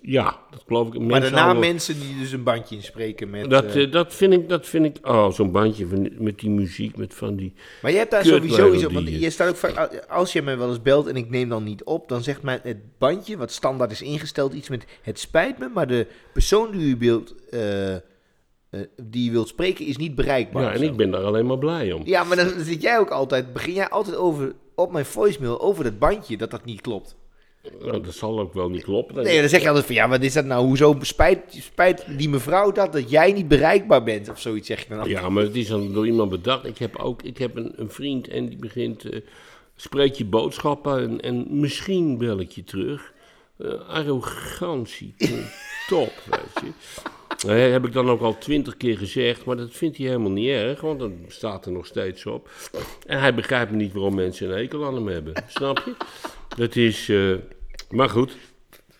ja, 0.02 0.38
dat 0.50 0.62
geloof 0.66 0.94
ik. 0.94 1.00
Maar 1.00 1.20
daarna 1.20 1.52
mensen 1.52 2.00
die 2.00 2.18
dus 2.18 2.32
een 2.32 2.42
bandje 2.42 2.74
inspreken 2.74 3.30
met... 3.30 3.50
dat, 3.50 3.64
eh, 3.64 3.82
eh, 3.82 3.92
dat 3.92 4.14
vind 4.14 4.32
ik, 4.32 4.48
dat 4.48 4.66
vind 4.66 4.84
ik, 4.84 5.08
oh, 5.08 5.30
zo'n 5.30 5.52
bandje 5.52 5.86
van, 5.86 6.10
met 6.18 6.38
die 6.38 6.50
muziek, 6.50 6.96
met 6.96 7.14
van 7.14 7.36
die... 7.36 7.52
maar 7.82 7.90
je 7.90 7.96
hebt 7.96 8.10
daar 8.10 8.24
sowieso 8.24 8.72
iets 8.72 8.84
op, 8.84 8.92
want 8.92 9.08
je 9.08 9.30
staat 9.30 9.48
ook 9.48 9.56
vaak, 9.56 10.04
als 10.08 10.32
je 10.32 10.42
mij 10.42 10.58
wel 10.58 10.68
eens 10.68 10.82
belt 10.82 11.06
en 11.06 11.16
ik 11.16 11.30
neem 11.30 11.48
dan 11.48 11.64
niet 11.64 11.84
op, 11.84 12.08
dan 12.08 12.22
zegt 12.22 12.42
mij 12.42 12.60
het 12.62 12.98
bandje, 12.98 13.36
wat 13.36 13.52
standaard 13.52 13.90
is 13.90 14.02
ingesteld, 14.02 14.52
iets 14.52 14.68
met 14.68 14.84
het 15.02 15.18
spijt 15.18 15.58
me, 15.58 15.68
maar 15.68 15.86
de 15.86 16.06
persoon 16.32 16.70
die 16.70 16.94
u 16.94 16.96
wilt, 16.98 17.34
eh, 17.50 17.94
eh, 17.94 18.00
die 19.02 19.30
u 19.30 19.32
wilt 19.32 19.48
spreken 19.48 19.86
is 19.86 19.96
niet 19.96 20.14
bereikbaar. 20.14 20.62
Ja, 20.62 20.72
en 20.72 20.78
zo. 20.78 20.84
ik 20.84 20.96
ben 20.96 21.10
daar 21.10 21.24
alleen 21.24 21.46
maar 21.46 21.58
blij 21.58 21.92
om. 21.92 22.02
Ja, 22.04 22.24
maar 22.24 22.36
dan 22.36 22.60
zit 22.60 22.82
jij 22.82 22.98
ook 22.98 23.10
altijd, 23.10 23.52
begin 23.52 23.74
jij 23.74 23.88
altijd 23.88 24.16
over, 24.16 24.54
op 24.74 24.92
mijn 24.92 25.04
voicemail 25.04 25.60
over 25.60 25.84
dat 25.84 25.98
bandje, 25.98 26.36
dat 26.36 26.50
dat 26.50 26.64
niet 26.64 26.80
klopt. 26.80 27.16
Nou, 27.80 28.02
dat 28.02 28.14
zal 28.14 28.40
ook 28.40 28.54
wel 28.54 28.68
niet 28.68 28.82
kloppen. 28.82 29.14
Dan- 29.14 29.24
Nee, 29.24 29.40
dan 29.40 29.48
zeg 29.48 29.60
je 29.62 29.66
altijd 29.68 29.86
van, 29.86 29.94
ja, 29.94 30.08
wat 30.08 30.22
is 30.22 30.32
dat 30.32 30.44
nou, 30.44 30.66
hoezo 30.66 30.96
spijt, 31.00 31.40
spijt 31.48 32.04
die 32.18 32.28
mevrouw 32.28 32.72
dat, 32.72 32.92
dat 32.92 33.10
jij 33.10 33.32
niet 33.32 33.48
bereikbaar 33.48 34.02
bent, 34.02 34.28
of 34.28 34.40
zoiets 34.40 34.66
zeg 34.66 34.82
je 34.88 34.94
dan. 34.94 35.08
Ja, 35.08 35.28
maar 35.28 35.42
het 35.42 35.54
is 35.56 35.68
dan 35.68 35.92
door 35.92 36.06
iemand 36.06 36.30
bedacht. 36.30 36.64
Ik 36.66 36.78
heb 36.78 36.96
ook 36.96 37.22
ik 37.22 37.38
heb 37.38 37.56
een, 37.56 37.72
een 37.76 37.90
vriend 37.90 38.28
en 38.28 38.48
die 38.48 38.58
begint... 38.58 39.04
eh 39.04 39.20
spreek 39.76 40.14
je 40.14 40.24
boodschappen 40.24 40.98
en, 41.02 41.20
en 41.20 41.46
misschien 41.60 42.18
bel 42.18 42.40
ik 42.40 42.50
je 42.50 42.64
terug. 42.64 43.12
Eh, 43.58 43.88
arrogantie, 43.88 45.14
top, 45.88 46.12
weet 46.30 46.64
je. 46.64 46.70
Dat 47.28 47.72
heb 47.72 47.86
ik 47.86 47.92
dan 47.92 48.10
ook 48.10 48.20
al 48.20 48.38
twintig 48.38 48.76
keer 48.76 48.98
gezegd, 48.98 49.44
maar 49.44 49.56
dat 49.56 49.68
vindt 49.70 49.96
hij 49.96 50.06
helemaal 50.06 50.30
niet 50.30 50.48
erg, 50.48 50.80
want 50.80 50.98
dan 51.00 51.14
staat 51.28 51.66
er 51.66 51.72
nog 51.72 51.86
steeds 51.86 52.26
op. 52.26 52.50
En 53.06 53.20
hij 53.20 53.34
begrijpt 53.34 53.72
niet 53.72 53.92
waarom 53.92 54.14
mensen 54.14 54.50
een 54.50 54.56
hekel 54.56 54.84
aan 54.86 54.94
hem 54.94 55.06
hebben, 55.08 55.32
snap 55.48 55.82
je? 55.84 55.94
Dat 56.56 56.76
is, 56.76 57.08
eh, 57.08 57.34
maar 57.90 58.08
goed. 58.08 58.36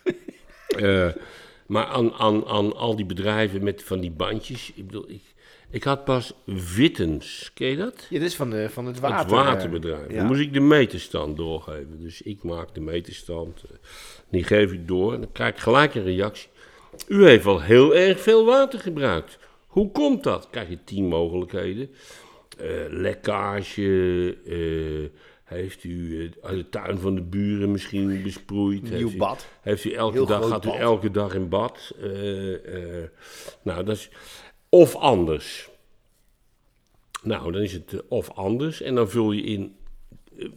Eh, 0.73 1.09
maar 1.67 1.85
aan, 1.85 2.13
aan, 2.13 2.45
aan 2.45 2.75
al 2.75 2.95
die 2.95 3.05
bedrijven 3.05 3.63
met 3.63 3.83
van 3.83 3.99
die 3.99 4.11
bandjes, 4.11 4.71
ik 4.75 4.85
bedoel, 4.85 5.09
ik, 5.09 5.21
ik 5.69 5.83
had 5.83 6.03
pas 6.03 6.33
Wittens, 6.75 7.51
ken 7.53 7.67
je 7.67 7.77
dat? 7.77 8.07
Ja, 8.09 8.19
dit 8.19 8.27
is 8.27 8.35
van, 8.35 8.49
de, 8.49 8.69
van 8.69 8.85
het 8.85 8.99
water. 8.99 9.17
het 9.17 9.29
waterbedrijf. 9.29 10.09
ja. 10.09 10.17
Dan 10.17 10.25
moest 10.25 10.39
ik 10.39 10.53
de 10.53 10.59
meterstand 10.59 11.37
doorgeven. 11.37 11.99
Dus 11.99 12.21
ik 12.21 12.43
maak 12.43 12.73
de 12.73 12.81
meterstand, 12.81 13.63
eh, 13.63 13.77
die 14.29 14.43
geef 14.43 14.71
ik 14.71 14.87
door 14.87 15.13
en 15.13 15.19
dan 15.19 15.31
krijg 15.31 15.53
ik 15.53 15.59
gelijk 15.59 15.95
een 15.95 16.03
reactie. 16.03 16.49
u 17.07 17.25
heeft 17.25 17.43
wel 17.43 17.61
heel 17.61 17.95
erg 17.95 18.19
veel 18.21 18.45
water 18.45 18.79
gebruikt. 18.79 19.37
Hoe 19.67 19.91
komt 19.91 20.23
dat? 20.23 20.47
Krijg 20.51 20.69
je 20.69 20.83
tien 20.83 21.07
mogelijkheden. 21.07 21.89
Eh, 22.57 22.69
lekkage, 22.89 24.37
eh, 24.45 25.19
heeft 25.43 25.83
u 25.83 26.25
eh, 26.41 26.49
de 26.49 26.69
tuin 26.69 26.97
van 26.97 27.15
de 27.15 27.21
buren 27.21 27.71
misschien 27.71 28.23
besproeid? 28.23 28.81
Nieuw 28.81 28.91
heeft 28.91 29.13
u, 29.13 29.17
bad. 29.17 29.47
Heeft 29.61 29.83
u 29.83 29.91
elke 29.91 30.13
Heel 30.13 30.25
dag, 30.25 30.47
gaat 30.47 30.65
u 30.65 30.69
elke 30.69 31.11
dag 31.11 31.33
in 31.33 31.49
bad? 31.49 31.93
Eh, 31.99 33.01
eh, 33.01 33.09
nou, 33.61 33.83
dat 33.83 33.95
is, 33.95 34.09
of 34.69 34.95
anders. 34.95 35.69
Nou, 37.21 37.51
dan 37.51 37.61
is 37.61 37.73
het 37.73 38.07
of 38.07 38.29
anders. 38.29 38.81
En 38.81 38.95
dan 38.95 39.09
vul 39.09 39.31
je 39.31 39.41
in, 39.41 39.75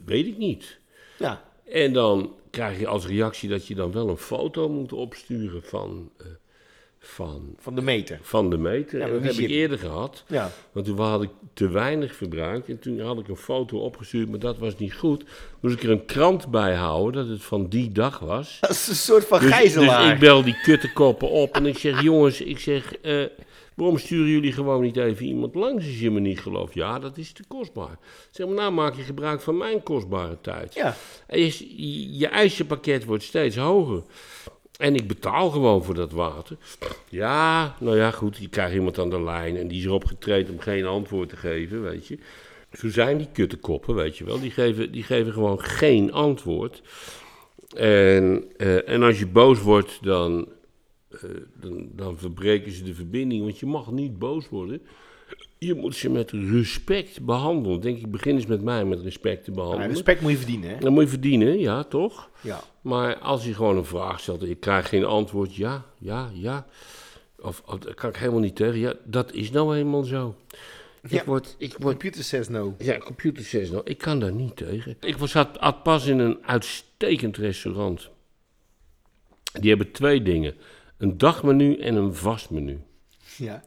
weet 0.05 0.27
ik 0.27 0.37
niet. 0.37 0.79
Ja. 1.19 1.45
En 1.65 1.93
dan 1.93 2.35
krijg 2.51 2.79
je 2.79 2.87
als 2.87 3.07
reactie 3.07 3.49
dat 3.49 3.67
je 3.67 3.75
dan 3.75 3.93
wel 3.93 4.09
een 4.09 4.17
foto 4.17 4.69
moet 4.69 4.93
opsturen 4.93 5.63
van, 5.63 6.11
van, 7.07 7.55
Van 7.59 7.75
de 7.75 7.83
meter. 7.83 8.19
van 8.23 8.51
de 8.51 8.59
meter. 8.59 8.99
Ja, 8.99 9.09
dat 9.09 9.23
heb 9.23 9.33
ik 9.35 9.49
eerder 9.51 9.79
gehad. 9.79 10.25
Ja. 10.29 10.51
Want 10.73 10.87
toen 10.87 10.99
had 10.99 11.23
ik 11.23 11.31
te 11.55 11.69
weinig 11.69 12.15
verbruikt. 12.15 12.69
En 12.69 12.79
toen 12.79 13.01
had 13.01 13.19
ik 13.19 13.29
een 13.29 13.37
foto 13.37 13.79
opgestuurd, 13.79 14.29
maar 14.31 14.39
dat 14.39 14.59
was 14.59 14.77
niet 14.77 14.95
goed. 14.95 15.25
Moest 15.61 15.75
ik 15.75 15.83
er 15.83 15.91
een 15.91 16.05
krant 16.07 16.51
bij 16.51 16.75
houden 16.75 17.23
dat 17.23 17.33
het 17.33 17.43
van 17.45 17.69
die 17.69 17.93
dag 17.93 18.19
was. 18.19 18.57
Dat 18.61 18.71
is 18.71 18.89
een 18.89 18.95
soort 18.95 19.25
van 19.25 19.41
Dus, 19.41 19.51
gijzelaar. 19.53 20.03
dus 20.05 20.13
ik 20.13 20.19
bel 20.19 20.43
die 20.43 20.61
kuttenkoppen 20.63 21.31
op 21.31 21.55
en 21.57 21.67
ik 21.67 21.79
zeg: 21.79 22.03
Jongens, 22.03 22.41
ik 22.41 22.59
zeg, 22.59 22.97
eh, 22.97 23.25
waarom 23.75 23.99
sturen 23.99 24.29
jullie 24.31 24.53
gewoon 24.53 24.83
niet 24.83 24.97
even 24.97 25.27
iemand 25.27 25.55
langs 25.55 25.85
als 25.87 25.99
je 26.01 26.11
me 26.11 26.21
niet 26.21 26.41
gelooft? 26.41 26.75
Ja, 26.75 26.99
dat 26.99 27.17
is 27.19 27.33
te 27.33 27.43
kostbaar. 27.49 27.99
Zeg 28.31 28.47
maar, 28.47 28.55
nou 28.57 28.73
maak 28.73 28.95
je 28.97 29.03
gebruik 29.03 29.41
van 29.41 29.57
mijn 29.57 29.83
kostbare 29.83 30.39
tijd. 30.41 30.75
Ja. 30.75 30.97
En 31.27 31.41
je, 31.41 32.19
je 32.19 32.27
eisenpakket 32.27 33.05
wordt 33.05 33.23
steeds 33.23 33.57
hoger. 33.57 34.03
En 34.79 34.95
ik 34.95 35.09
betaal 35.09 35.51
gewoon 35.51 35.85
voor 35.85 35.95
dat 35.95 36.13
water. 36.13 36.57
Ja, 37.09 37.77
nou 37.81 37.97
ja, 37.97 38.11
goed, 38.11 38.37
je 38.37 38.49
krijgt 38.49 38.75
iemand 38.75 38.99
aan 38.99 39.11
de 39.11 39.23
lijn 39.23 39.57
en 39.57 39.69
die 39.69 39.79
is 39.79 39.85
erop 39.85 40.05
getraind 40.05 40.51
om 40.51 40.59
geen 40.59 40.85
antwoord 40.85 41.29
te 41.29 41.37
geven, 41.37 41.83
weet 41.83 42.07
je. 42.07 42.19
Zo 42.73 42.89
zijn 42.89 43.19
die 43.19 43.29
kuttenkoppen, 43.33 43.95
weet 43.95 44.19
je 44.19 44.25
wel. 44.25 44.41
Die 44.41 44.51
geven, 44.51 44.93
die 44.93 45.03
geven 45.03 45.33
gewoon 45.33 45.61
geen 45.61 46.13
antwoord. 46.13 46.83
En, 47.77 48.45
eh, 48.57 48.89
en 48.89 49.03
als 49.03 49.19
je 49.19 49.27
boos 49.27 49.61
wordt, 49.61 49.99
dan, 50.03 50.49
eh, 51.09 51.21
dan, 51.61 51.89
dan 51.93 52.19
verbreken 52.19 52.73
ze 52.73 52.85
de 52.85 52.95
verbinding. 52.95 53.43
Want 53.43 53.59
je 53.59 53.67
mag 53.67 53.91
niet 53.91 54.19
boos 54.19 54.49
worden. 54.49 54.83
Je 55.59 55.75
moet 55.75 55.95
ze 55.97 56.11
met 56.11 56.31
respect 56.31 57.25
behandelen. 57.25 57.81
Denk 57.81 57.99
ik, 57.99 58.11
begin 58.11 58.35
eens 58.35 58.47
met 58.47 58.63
mij 58.63 58.85
met 58.85 59.01
respect 59.01 59.45
te 59.45 59.51
Ja, 59.51 59.57
behandelen. 59.57 59.89
respect 59.89 60.21
moet 60.21 60.31
je 60.31 60.37
verdienen, 60.37 60.71
hè? 60.71 60.79
Dan 60.79 60.93
moet 60.93 61.03
je 61.03 61.09
verdienen, 61.09 61.59
ja, 61.59 61.85
toch? 61.85 62.31
Ja. 62.41 62.61
Maar 62.81 63.19
als 63.19 63.45
je 63.45 63.55
gewoon 63.55 63.77
een 63.77 63.85
vraag 63.85 64.21
stelt 64.21 64.43
en 64.43 64.49
je 64.49 64.55
krijgt 64.55 64.89
geen 64.89 65.05
antwoord, 65.05 65.55
ja, 65.55 65.85
ja, 65.99 66.31
ja. 66.35 66.67
Of, 67.39 67.63
of 67.67 67.79
daar 67.79 67.95
kan 67.95 68.11
ik 68.11 68.17
helemaal 68.17 68.41
niet 68.41 68.57
tegen. 68.57 68.79
Ja, 68.79 68.95
dat 69.05 69.33
is 69.33 69.51
nou 69.51 69.77
eenmaal 69.77 70.03
zo. 70.03 70.35
Ja. 71.09 71.21
Ik 71.21 71.27
word, 71.27 71.55
ik 71.59 71.73
word, 71.79 71.93
Computer 71.95 72.25
says 72.25 72.49
no. 72.49 72.75
ja, 72.79 72.99
computer 72.99 73.45
says 73.45 73.71
nou, 73.71 73.83
ik 73.85 73.99
kan 73.99 74.21
daar 74.21 74.33
niet 74.33 74.57
tegen. 74.57 74.97
Ik 75.01 75.17
was, 75.17 75.33
had, 75.33 75.57
had 75.57 75.83
pas 75.83 76.07
in 76.07 76.19
een 76.19 76.39
uitstekend 76.47 77.37
restaurant. 77.37 78.11
Die 79.53 79.69
hebben 79.69 79.93
twee 79.93 80.23
dingen. 80.23 80.55
Een 80.99 81.19
dagmenu 81.19 81.77
en 81.77 81.95
een 81.95 82.15
vast 82.15 82.51
menu. 82.51 82.81
Ja. 83.37 83.65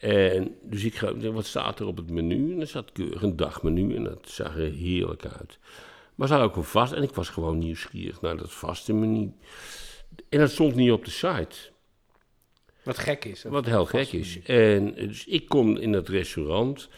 En 0.00 0.54
dus 0.62 0.84
ik 0.84 0.94
ga, 0.94 1.14
wat 1.32 1.46
staat 1.46 1.80
er 1.80 1.86
op 1.86 1.96
het 1.96 2.10
menu? 2.10 2.52
En 2.52 2.60
er 2.60 2.66
zat 2.66 2.92
keurig 2.92 3.22
een 3.22 3.36
dagmenu 3.36 3.94
en 3.96 4.04
dat 4.04 4.28
zag 4.28 4.56
er 4.56 4.70
heerlijk 4.72 5.26
uit. 5.26 5.58
Maar 6.14 6.28
er 6.30 6.34
zat 6.36 6.42
ook 6.44 6.56
een 6.56 6.64
vast, 6.64 6.92
en 6.92 7.02
ik 7.02 7.14
was 7.14 7.28
gewoon 7.28 7.58
nieuwsgierig 7.58 8.20
naar 8.20 8.36
dat 8.36 8.52
vaste 8.52 8.92
menu. 8.92 9.32
En 10.28 10.38
dat 10.38 10.50
stond 10.50 10.74
niet 10.74 10.90
op 10.92 11.04
de 11.04 11.10
site, 11.10 11.56
Wat 12.82 12.98
gek 12.98 13.24
is. 13.24 13.42
wat 13.42 13.66
heel 13.66 13.84
gek 13.84 14.12
is. 14.12 14.42
En 14.42 14.96
eh, 14.96 15.08
dus 15.08 15.26
ik 15.26 15.48
kom 15.48 15.76
in 15.76 15.92
dat 15.92 16.08
restaurant, 16.08 16.88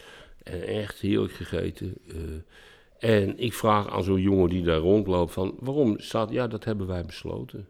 en 0.43 0.63
echt 0.63 0.99
heerlijk 0.99 1.33
gegeten. 1.33 1.97
eh, 2.07 3.19
en 3.19 3.37
ik 3.39 3.53
vraag 3.53 3.89
aan 3.89 4.03
zo'n 4.03 4.21
jongen 4.21 4.49
die 4.49 4.63
daar 4.63 4.77
rondloopt 4.79 5.33
van, 5.33 5.55
waarom 5.59 5.99
staat, 5.99 6.29
ja 6.31 6.47
dat 6.47 6.63
hebben 6.63 6.87
wij 6.87 7.05
besloten. 7.05 7.67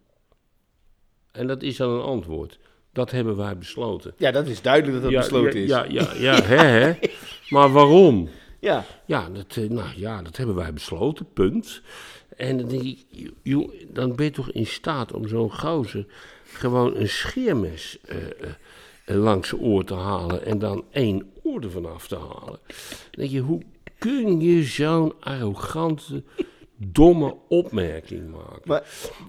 En 1.32 1.48
dat 1.48 1.63
is 1.63 1.78
dan 1.78 1.90
een 1.90 2.02
antwoord. 2.02 2.60
Dat 2.94 3.12
hebben 3.12 3.36
wij 3.36 3.58
besloten. 3.58 4.14
Ja, 4.18 4.32
dat 4.32 4.48
is 4.48 4.62
duidelijk 4.62 5.02
dat 5.02 5.12
dat 5.12 5.22
besloten 5.22 5.62
is. 5.62 5.70
Ja, 5.70 5.86
ja, 5.90 6.14
ja, 6.14 6.42
hè, 6.44 6.56
hè. 6.56 6.94
Maar 7.50 7.72
waarom? 7.72 8.30
Ja. 8.60 8.86
Ja, 9.06 9.30
dat, 9.30 9.58
eh, 9.58 9.70
nou, 9.70 9.88
ja, 9.96 10.22
dat 10.22 10.38
hebben 10.38 10.56
wij 10.56 10.74
besloten, 10.74 11.26
punt. 11.34 11.82
En 12.38 12.58
dan 12.58 12.68
denk 12.68 12.82
ik, 12.82 13.06
joh, 13.42 13.72
dan 13.94 14.16
ben 14.16 14.26
je 14.26 14.32
toch 14.32 14.52
in 14.52 14.66
staat 14.66 15.14
om 15.14 15.28
zo'n 15.28 15.54
gozer 15.54 16.06
gewoon 16.44 16.96
een 16.96 17.10
scheermes 17.10 17.98
eh, 18.06 18.18
eh, 19.06 19.16
langs 19.16 19.50
zijn 19.50 19.62
oor 19.62 19.84
te 19.84 19.94
halen 19.94 20.46
en 20.46 20.60
dan 20.60 20.84
één 20.92 21.32
oor 21.44 21.62
ervan 21.62 21.94
af 21.94 22.08
te 22.08 22.16
halen. 22.16 22.60
Dan 22.68 23.10
denk 23.12 23.32
je, 23.32 23.40
hoe 23.40 23.62
kun 23.98 24.42
je 24.42 24.64
zo'n 24.64 25.14
arrogante, 25.20 26.24
domme 26.88 27.36
opmerking 27.48 28.32
maken? 28.32 28.62
Maar, 28.63 28.84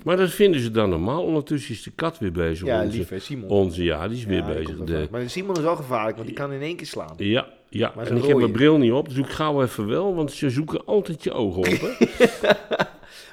Maar, 0.05 0.17
dat 0.17 0.31
vinden 0.31 0.61
ze 0.61 0.71
dan 0.71 0.91
normaal. 0.91 1.23
Ondertussen 1.23 1.75
is 1.75 1.83
de 1.83 1.91
kat 1.91 2.19
weer 2.19 2.33
bezig. 2.33 2.67
ja, 2.67 2.83
onze, 2.83 2.97
lief 2.97 3.09
hè, 3.09 3.19
Simon. 3.19 3.49
onze, 3.49 3.83
ja, 3.85 4.09
die 4.09 4.19
is 4.19 4.25
weer 4.25 4.37
Ja, 4.37 4.45
bezig. 4.55 4.77
De. 4.79 5.09
Maar 5.11 5.31
Simon 5.31 5.57
is 5.57 5.63
wel 5.63 5.77
gevaarlijk, 5.77 6.17
want 6.17 6.29
die 6.29 6.37
kan 6.37 6.53
in 6.53 6.61
één 6.63 6.77
keer 6.77 6.87
slaan. 6.87 7.15
ja, 7.17 7.47
ja. 7.69 7.93
Maar 7.97 8.07
en 8.07 8.17
ik 8.17 8.25
heb 8.25 8.37
mijn 8.37 8.53
bril 8.53 8.79
niet 8.79 8.93
op, 8.93 9.09
dus 9.09 9.17
ik 9.17 9.29
gauw 9.31 9.63
even 9.63 9.87
wel, 9.87 10.15
want 10.15 10.33
ze 10.33 10.51
zoeken 10.51 10.85
altijd 10.85 11.23
je 11.25 11.33
ogen 11.33 11.59
op. 11.59 11.67
Hè? 11.81 12.07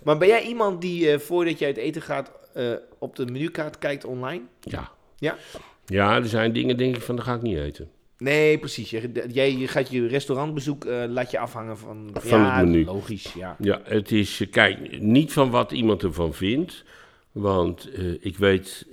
Maar 0.03 0.17
ben 0.17 0.27
jij 0.27 0.43
iemand 0.43 0.81
die 0.81 1.09
eh, 1.11 1.19
voordat 1.19 1.59
je 1.59 1.65
uit 1.65 1.77
eten 1.77 2.01
gaat 2.01 2.31
eh, 2.53 2.71
op 2.99 3.15
de 3.15 3.25
menukaart 3.25 3.77
kijkt 3.77 4.05
online? 4.05 4.43
ja. 4.59 4.91
Ja. 5.17 5.37
Ja, 5.85 6.15
er 6.15 6.27
zijn 6.27 6.53
dingen, 6.53 6.77
denk 6.77 6.95
ik, 6.95 7.01
van, 7.01 7.15
dat 7.15 7.25
ga 7.25 7.33
ik 7.33 7.41
niet 7.41 7.57
eten. 7.57 7.89
Nee, 8.21 8.57
precies. 8.57 8.89
Je- 8.89 9.25
Jij 9.27 9.57
je 9.57 9.67
gaat 9.67 9.89
je 9.91 10.07
restaurantbezoek 10.07 10.85
eh, 10.85 11.03
laat 11.07 11.31
je 11.31 11.39
afhangen 11.39 11.77
van, 11.77 12.09
Van 12.13 12.39
ja, 12.39 12.57
het 12.57 12.65
menu. 12.65 12.85
Logisch, 12.85 13.33
ja. 13.33 13.55
Ja, 13.59 13.81
het 13.83 14.11
is, 14.11 14.41
eh, 14.41 14.49
kijk, 14.51 14.99
niet 15.01 15.33
van 15.33 15.49
wat 15.49 15.71
iemand 15.71 16.03
ervan 16.03 16.33
vindt. 16.33 16.83
Want 17.31 17.89
eh, 17.91 18.13
ik 18.19 18.37
weet, 18.37 18.87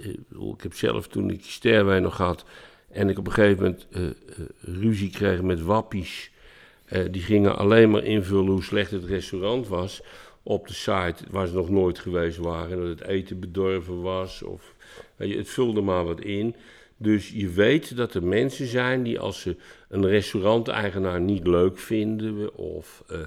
ik 0.54 0.62
heb 0.62 0.75
zelf 0.75 1.08
toen 1.08 1.30
ik 1.30 1.44
sterwijn 1.44 2.02
nog 2.02 2.16
had... 2.16 2.44
en 2.90 3.08
ik 3.08 3.18
op 3.18 3.26
een 3.26 3.32
gegeven 3.32 3.62
moment 3.62 3.87
ruzie 4.61 5.11
kreeg 5.11 5.42
met 5.42 5.62
wappies... 5.62 6.30
die 7.11 7.23
gingen 7.23 7.56
alleen 7.56 7.90
maar 7.90 8.04
invullen 8.04 8.50
hoe 8.52 8.62
slecht 8.62 8.90
het 8.90 9.04
restaurant 9.04 9.68
was... 9.68 10.02
op 10.42 10.66
de 10.68 10.75
site 10.75 11.25
waar 11.30 11.47
ze 11.47 11.54
nog 11.54 11.70
nooit 11.70 11.99
geweest 11.99 12.38
waren... 12.38 12.70
en 12.70 12.78
dat 12.78 12.99
het 12.99 13.08
eten 13.08 13.40
bedorven 13.40 14.00
was 14.02 14.42
of... 14.42 14.75
het 15.16 15.49
vulde 15.49 15.80
maar 15.80 16.04
wat 16.04 16.20
in... 16.20 16.54
Dus 17.00 17.30
je 17.34 17.48
weet 17.48 17.96
dat 17.96 18.14
er 18.14 18.24
mensen 18.26 18.66
zijn 18.66 19.02
die 19.02 19.18
als 19.18 19.40
ze 19.40 19.56
een 19.88 20.06
restauranteigenaar 20.06 21.20
niet 21.20 21.46
leuk 21.46 21.78
vinden 21.78 22.54
of 22.56 23.02
eh, 23.08 23.18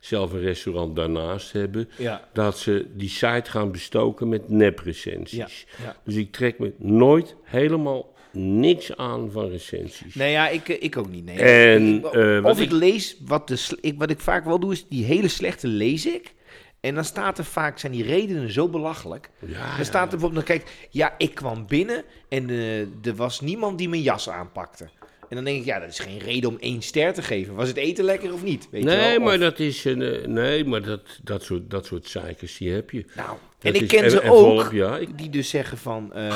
zelf 0.00 0.32
een 0.32 0.40
restaurant 0.40 0.96
daarnaast 0.96 1.52
hebben, 1.52 1.88
Ja. 1.98 2.28
dat 2.32 2.58
ze 2.58 2.86
die 2.96 3.08
site 3.08 3.50
gaan 3.50 3.72
bestoken 3.72 4.28
met 4.28 4.48
neprecensies. 4.48 5.66
Ja, 5.78 5.84
ja. 5.84 5.96
Dus 6.04 6.14
ik 6.14 6.32
trek 6.32 6.58
me 6.58 6.72
nooit 6.78 7.36
helemaal 7.42 8.14
niks 8.32 8.96
aan 8.96 9.30
van 9.30 9.48
recensies. 9.48 10.14
Nee, 10.14 10.30
ja, 10.30 10.48
ik, 10.48 10.68
eh, 10.68 10.82
ik 10.82 10.96
ook 10.96 11.10
niet. 11.10 11.24
Nee. 11.24 11.36
En, 11.38 11.94
Ik- 11.96 12.04
eh, 12.04 12.40
of 12.44 12.58
ik, 12.60 12.64
ik- 12.64 12.72
lees 12.72 13.16
wat, 13.26 13.48
de, 13.48 13.78
ik, 13.80 13.98
wat 13.98 14.10
ik 14.10 14.20
vaak 14.20 14.44
wel 14.44 14.60
doe, 14.60 14.72
is 14.72 14.86
die 14.88 15.04
hele 15.04 15.28
slechte 15.28 15.66
lees 15.66 16.06
ik. 16.06 16.34
En 16.80 16.94
dan 16.94 17.04
staat 17.04 17.38
er 17.38 17.44
vaak, 17.44 17.78
zijn 17.78 17.92
die 17.92 18.04
redenen 18.04 18.52
zo 18.52 18.68
belachelijk. 18.68 19.30
Ja, 19.46 19.76
Dan 19.76 19.84
staat 19.84 20.04
er 20.04 20.18
bijvoorbeeld, 20.18 20.46
dan 20.46 20.56
kijk, 20.56 20.86
ja, 20.90 21.14
ik 21.18 21.34
kwam 21.34 21.66
binnen 21.66 22.04
en 22.28 22.50
eh, 22.50 22.80
er 22.80 23.14
was 23.16 23.40
niemand 23.40 23.78
die 23.78 23.88
mijn 23.88 24.02
jas 24.02 24.28
aanpakte. 24.30 24.88
En 25.28 25.36
dan 25.36 25.44
denk 25.44 25.58
ik, 25.58 25.64
ja, 25.64 25.78
dat 25.78 25.88
is 25.88 25.98
geen 25.98 26.18
reden 26.18 26.50
om 26.50 26.56
één 26.60 26.82
ster 26.82 27.12
te 27.12 27.22
geven. 27.22 27.54
Was 27.54 27.68
het 27.68 27.76
eten 27.76 28.04
lekker 28.04 28.32
of 28.32 28.42
niet? 28.42 28.68
Weet 28.70 28.82
je 28.82 28.88
nee, 28.88 29.10
wel? 29.16 29.20
maar 29.26 29.34
Of- 29.34 29.40
dat 29.40 29.58
is 29.58 29.84
een, 29.84 30.02
eh, 30.02 30.26
nee, 30.26 30.64
maar 30.64 30.82
dat, 30.82 31.00
dat 31.22 31.42
soort, 31.42 31.70
dat 31.70 31.86
soort 31.86 32.06
zeikers, 32.08 32.56
die 32.56 32.70
heb 32.72 32.90
je. 32.90 33.04
Nou, 33.16 33.28
Dat 33.58 33.74
en 33.74 33.80
ik 33.82 33.88
ken 33.88 34.10
ze 34.10 34.20
ook, 34.22 34.26
volop, 34.26 34.72
ja, 34.72 34.98
ik- 34.98 35.18
die 35.18 35.30
dus 35.30 35.48
zeggen 35.48 35.78
van, 35.78 36.12
eh, 36.14 36.34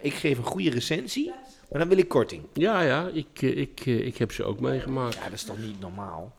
ik 0.00 0.14
geef 0.14 0.38
een 0.38 0.44
goede 0.44 0.70
recensie, 0.70 1.32
maar 1.70 1.78
dan 1.80 1.88
wil 1.88 1.98
ik 1.98 2.08
korting. 2.08 2.42
Ja, 2.52 2.80
ja, 2.80 3.10
ik, 3.12 3.42
ik, 3.42 3.80
ik 3.86 4.16
heb 4.18 4.32
ze 4.32 4.44
ook 4.44 4.60
meegemaakt. 4.60 5.14
Ja, 5.14 5.24
dat 5.24 5.32
is 5.32 5.44
toch 5.44 5.58
niet 5.58 5.80
normaal? 5.80 6.32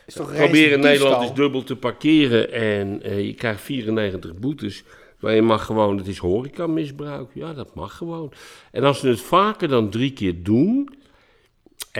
Is 0.06 0.14
toch 0.14 0.34
Proberen? 0.34 0.80
Nederland 0.80 1.24
is 1.24 1.34
dubbel 1.34 1.64
te 1.64 1.76
parkeren 1.76 2.52
en 2.52 3.02
je 3.26 3.34
krijgt 3.34 3.62
94 3.62 4.36
boetes. 4.36 4.84
Maar 5.20 5.36
je 5.36 5.42
mag 5.42 5.66
gewoon, 5.66 5.98
het 5.98 6.08
is 6.08 6.18
horecamisbruik. 6.18 7.30
Ja, 7.34 7.54
dat 7.54 7.76
mag 7.76 7.98
gewoon. 7.98 8.32
En 8.72 8.84
als 8.84 9.00
ze 9.00 9.08
het 9.08 9.22
vaker 9.22 9.68
dan 9.68 9.90
drie 9.90 10.14
keer 10.14 10.44
doen... 10.44 10.90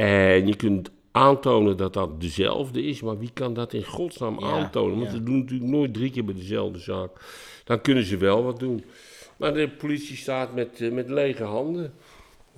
en 0.02 0.48
je 0.48 0.56
kunt 0.56 0.92
aantonen 1.12 1.78
dat 1.78 1.94
dat 1.94 2.22
dezelfde 2.22 2.84
is... 2.84 3.02
maar 3.02 3.18
wie 3.20 3.30
kan 3.34 3.54
dat 3.54 3.74
in 3.74 3.84
godsnaam 3.84 4.40
Ja, 4.40 4.46
aantonen? 4.46 4.96
Want 4.98 5.12
ja. 5.12 5.16
ze 5.18 5.24
doen 5.24 5.38
natuurlijk 5.40 5.72
nooit 5.72 5.94
drie 5.94 6.12
keer 6.12 6.26
bij 6.26 6.34
dezelfde 6.36 6.80
zaak. 6.80 7.10
Dan 7.64 7.82
kunnen 7.82 8.04
ze 8.04 8.18
wel 8.18 8.44
wat 8.44 8.60
doen. 8.60 8.84
Maar 9.38 9.54
de 9.54 9.70
politie 9.70 10.16
staat 10.18 10.54
met, 10.56 10.82
eh, 10.82 10.92
met 10.92 11.10
lege 11.10 11.44
handen. 11.44 11.94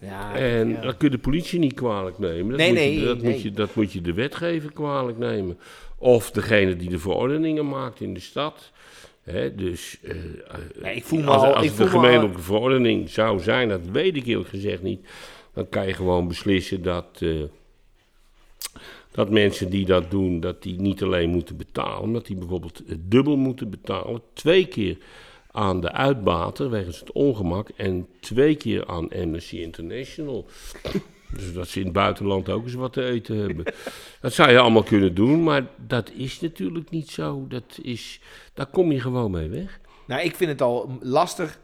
Ja, 0.01 0.36
En 0.36 0.70
ja. 0.70 0.82
dat 0.82 0.98
kun 0.98 1.10
je 1.10 1.15
de 1.15 1.22
politie 1.22 1.60
niet 1.60 1.74
kwalijk 1.74 2.20
nemen. 2.20 2.50
Dat, 2.50 2.58
Nee, 2.58 2.68
moet, 2.70 2.77
nee, 2.77 3.00
je, 3.00 3.06
dat, 3.06 3.22
nee. 3.22 3.32
Moet 3.34 3.42
je, 3.42 3.51
dat 3.51 3.75
moet 3.75 3.92
je 3.94 4.01
de 4.01 4.13
wetgever 4.13 4.72
kwalijk 4.74 5.18
nemen. 5.18 5.58
Of 5.98 6.32
degene 6.32 6.75
die 6.75 6.89
de 6.89 7.00
verordeningen 7.00 7.68
maakt 7.70 8.00
in 8.01 8.13
de 8.13 8.20
stad. 8.20 8.72
Hè, 9.24 9.56
dus 9.56 9.98
eh, 10.04 10.15
Nee, 10.82 10.96
ik 10.96 11.04
voel 11.04 11.20
me 11.20 11.25
als, 11.25 11.44
al- 11.44 11.54
als 11.56 11.65
ik 11.65 11.80
al- 11.80 11.88
gemeentelijke 11.88 12.42
verordening 12.42 13.10
zou 13.10 13.39
zijn, 13.39 13.70
dat 13.70 13.82
weet 13.92 14.15
ik 14.15 14.25
eerlijk 14.25 14.50
gezegd 14.50 14.82
niet. 14.84 15.08
Dan 15.56 15.70
kan 15.70 15.88
je 15.88 15.94
gewoon 15.94 16.28
beslissen 16.28 16.82
dat, 16.82 17.06
eh, 17.20 17.44
dat 19.12 19.30
mensen 19.30 19.70
die 19.70 19.86
dat 19.86 20.12
doen, 20.12 20.40
dat 20.40 20.64
die 20.64 20.80
niet 20.80 21.04
alleen 21.04 21.30
moeten 21.30 21.58
betalen, 21.58 22.04
maar 22.04 22.20
dat 22.20 22.28
die 22.28 22.36
bijvoorbeeld 22.36 22.82
dubbel 22.98 23.38
moeten 23.38 23.70
betalen. 23.70 24.22
Twee 24.34 24.66
keer 24.66 24.98
aan 25.52 25.82
de 25.82 25.92
uitbater 25.92 26.70
wegens 26.70 27.00
het 27.00 27.12
ongemak 27.12 27.70
en 27.70 28.08
twee 28.20 28.56
keer 28.56 28.86
aan 28.86 29.10
Amnesty 29.10 29.58
International. 29.58 30.46
Dus 31.30 31.54
dat 31.54 31.68
ze 31.68 31.80
in 31.80 31.86
het 31.86 31.94
buitenland 31.94 32.50
ook 32.50 32.64
eens 32.64 32.74
wat 32.74 32.94
te 32.94 33.06
eten 33.06 33.38
hebben. 33.38 33.66
Dat 34.22 34.34
zou 34.34 34.52
je 34.52 34.60
allemaal 34.60 34.84
kunnen 34.84 35.16
doen, 35.16 35.44
maar 35.44 35.68
dat 35.88 36.12
is 36.12 36.39
natuurlijk 36.39 36.89
niet 36.89 37.10
zo. 37.10 37.46
Dat 37.48 37.80
is, 37.82 38.20
daar 38.54 38.65
kom 38.65 38.91
je 38.91 39.00
gewoon 39.00 39.32
mee 39.32 39.50
weg. 39.50 39.80
Nou, 40.08 40.22
ik 40.22 40.36
vind 40.36 40.52
het 40.52 40.62
al 40.62 40.98
lastig 41.02 41.60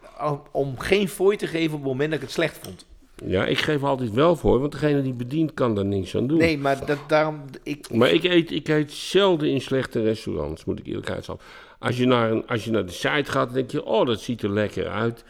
om 0.52 0.80
geen 0.80 1.10
fooi 1.10 1.38
te 1.38 1.48
geven 1.48 1.74
op 1.74 1.80
het 1.80 1.92
moment 1.92 2.10
dat 2.10 2.20
ik 2.20 2.26
het 2.26 2.34
slecht 2.36 2.58
vond. 2.62 2.86
Ja, 3.26 3.46
ik 3.46 3.58
geef 3.58 3.84
altijd 3.84 4.12
wel 4.12 4.36
voor, 4.36 4.60
want 4.60 4.72
degene 4.72 5.02
die 5.02 5.14
bedient 5.14 5.54
kan 5.54 5.76
daar 5.76 5.86
niks 5.86 6.16
aan 6.16 6.28
doen. 6.28 6.38
Nee, 6.38 6.58
maar 6.58 6.86
dat, 6.86 6.98
daarom... 7.08 7.42
Ik, 7.64 7.94
Maar 7.94 8.12
ik 8.12 8.24
eet, 8.24 8.52
ik 8.52 8.68
eet 8.68 8.92
zelden 8.92 9.50
in 9.50 9.62
slechte 9.62 10.02
restaurants, 10.02 10.66
moet 10.66 10.80
ik 10.80 10.86
eerlijk 10.86 11.08
zeggen. 11.08 11.40
Als 11.80 11.98
je 11.98 12.06
naar, 12.06 12.32
een, 12.32 12.48
als 12.48 12.66
je 12.66 12.72
naar 12.72 12.86
de 12.86 12.92
site 12.92 13.32
gaat, 13.32 13.46
dan 13.46 13.54
denk 13.54 13.72
je, 13.72 13.86
oh, 13.86 14.06
dat 14.06 14.22
ziet 14.22 14.44
er 14.44 14.50
lekker 14.50 14.88
uit. 14.88 15.24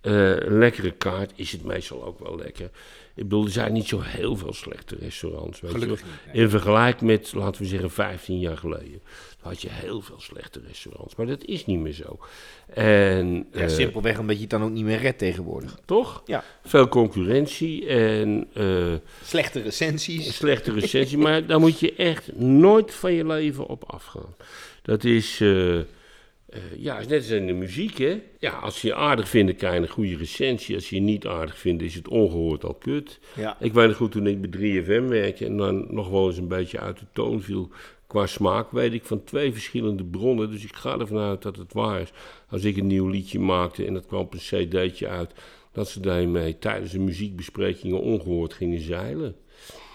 Eh, 0.00 0.36
een 0.36 0.58
lekkere 0.58 0.90
kaart 0.90 1.32
is 1.34 1.52
het 1.52 1.64
meestal 1.64 2.04
ook 2.04 2.18
wel 2.18 2.36
lekker. 2.36 2.70
Ik 3.14 3.22
bedoel, 3.22 3.44
er 3.44 3.50
zijn 3.50 3.72
niet 3.72 3.88
zo 3.88 4.00
heel 4.00 4.36
veel 4.36 4.52
slechte 4.52 4.96
restaurants. 5.00 5.60
Weet 5.60 5.70
Gelukkig 5.70 6.00
je 6.00 6.06
wel. 6.32 6.42
In 6.42 6.50
vergelijking 6.50 7.10
met, 7.10 7.32
laten 7.34 7.62
we 7.62 7.68
zeggen, 7.68 7.90
15 7.90 8.38
jaar 8.38 8.56
geleden. 8.56 9.00
Had 9.40 9.62
je 9.62 9.68
heel 9.70 10.00
veel 10.00 10.20
slechte 10.20 10.60
restaurants. 10.66 11.14
Maar 11.16 11.26
dat 11.26 11.44
is 11.44 11.66
niet 11.66 11.78
meer 11.78 11.92
zo. 11.92 12.18
En, 12.74 13.46
ja, 13.52 13.60
eh, 13.60 13.68
simpelweg 13.68 14.18
omdat 14.18 14.34
je 14.36 14.40
het 14.40 14.50
dan 14.50 14.62
ook 14.62 14.70
niet 14.70 14.84
meer 14.84 14.98
redt 14.98 15.18
tegenwoordig. 15.18 15.78
toch? 15.84 16.22
Ja. 16.26 16.44
Veel 16.64 16.88
concurrentie 16.88 17.86
en... 17.86 18.46
eh, 18.54 18.92
Slechte 19.22 19.60
recensies. 19.60 20.36
slechte 20.36 20.72
recensie, 20.72 21.18
maar 21.18 21.46
daar 21.46 21.60
moet 21.60 21.80
je 21.80 21.94
echt 21.94 22.36
nooit 22.36 22.94
van 22.94 23.12
je 23.12 23.26
leven 23.26 23.66
op 23.66 23.84
afgaan. 23.86 24.34
Dat 24.82 25.04
is, 25.04 25.40
eh, 25.40 25.78
ja, 26.76 26.98
is 26.98 27.06
net 27.06 27.18
als 27.20 27.28
in 27.30 27.46
de 27.46 27.52
muziek, 27.52 27.98
hè. 27.98 28.20
Ja, 28.38 28.50
als 28.52 28.82
je 28.82 28.94
aardig 28.94 29.28
vindt, 29.28 29.56
krijg 29.56 29.74
je 29.74 29.80
een 29.80 29.88
goede 29.88 30.16
recensie. 30.16 30.74
Als 30.74 30.88
je 30.90 30.96
je 30.96 31.02
niet 31.02 31.26
aardig 31.26 31.58
vindt, 31.58 31.82
is 31.82 31.94
het 31.94 32.08
ongehoord 32.08 32.64
al 32.64 32.74
kut. 32.74 33.18
Ja. 33.36 33.56
Ik 33.60 33.72
weet 33.72 33.86
nog 33.88 33.96
goed, 33.96 34.12
toen 34.12 34.26
ik 34.26 34.50
bij 34.50 34.60
3FM 34.82 35.08
werkte 35.08 35.44
en 35.44 35.56
dan 35.56 35.86
nog 35.94 36.08
wel 36.08 36.26
eens 36.26 36.36
een 36.38 36.48
beetje 36.48 36.78
uit 36.80 36.98
de 36.98 37.06
toon 37.12 37.42
viel 37.42 37.70
qua 38.08 38.26
smaak, 38.26 38.70
weet 38.70 38.92
ik 38.92 39.04
van 39.04 39.24
twee 39.24 39.52
verschillende 39.52 40.04
bronnen. 40.04 40.50
Dus 40.50 40.64
ik 40.64 40.74
ga 40.74 40.98
ervan 40.98 41.18
uit 41.18 41.42
dat 41.42 41.56
het 41.56 41.72
waar 41.72 42.00
is. 42.00 42.12
Als 42.50 42.64
ik 42.64 42.76
een 42.76 42.86
nieuw 42.86 43.08
liedje 43.08 43.38
maakte 43.38 43.86
en 43.86 43.94
dat 43.94 44.06
kwam 44.06 44.20
op 44.20 44.32
een 44.32 44.38
cd'tje 44.38 45.08
uit, 45.08 45.32
dat 45.72 45.88
ze 45.88 46.00
daarmee 46.00 46.58
tijdens 46.58 46.92
de 46.92 46.98
muziekbesprekingen 46.98 48.00
ongehoord 48.00 48.54
gingen 48.54 48.80
zeilen. 48.80 49.36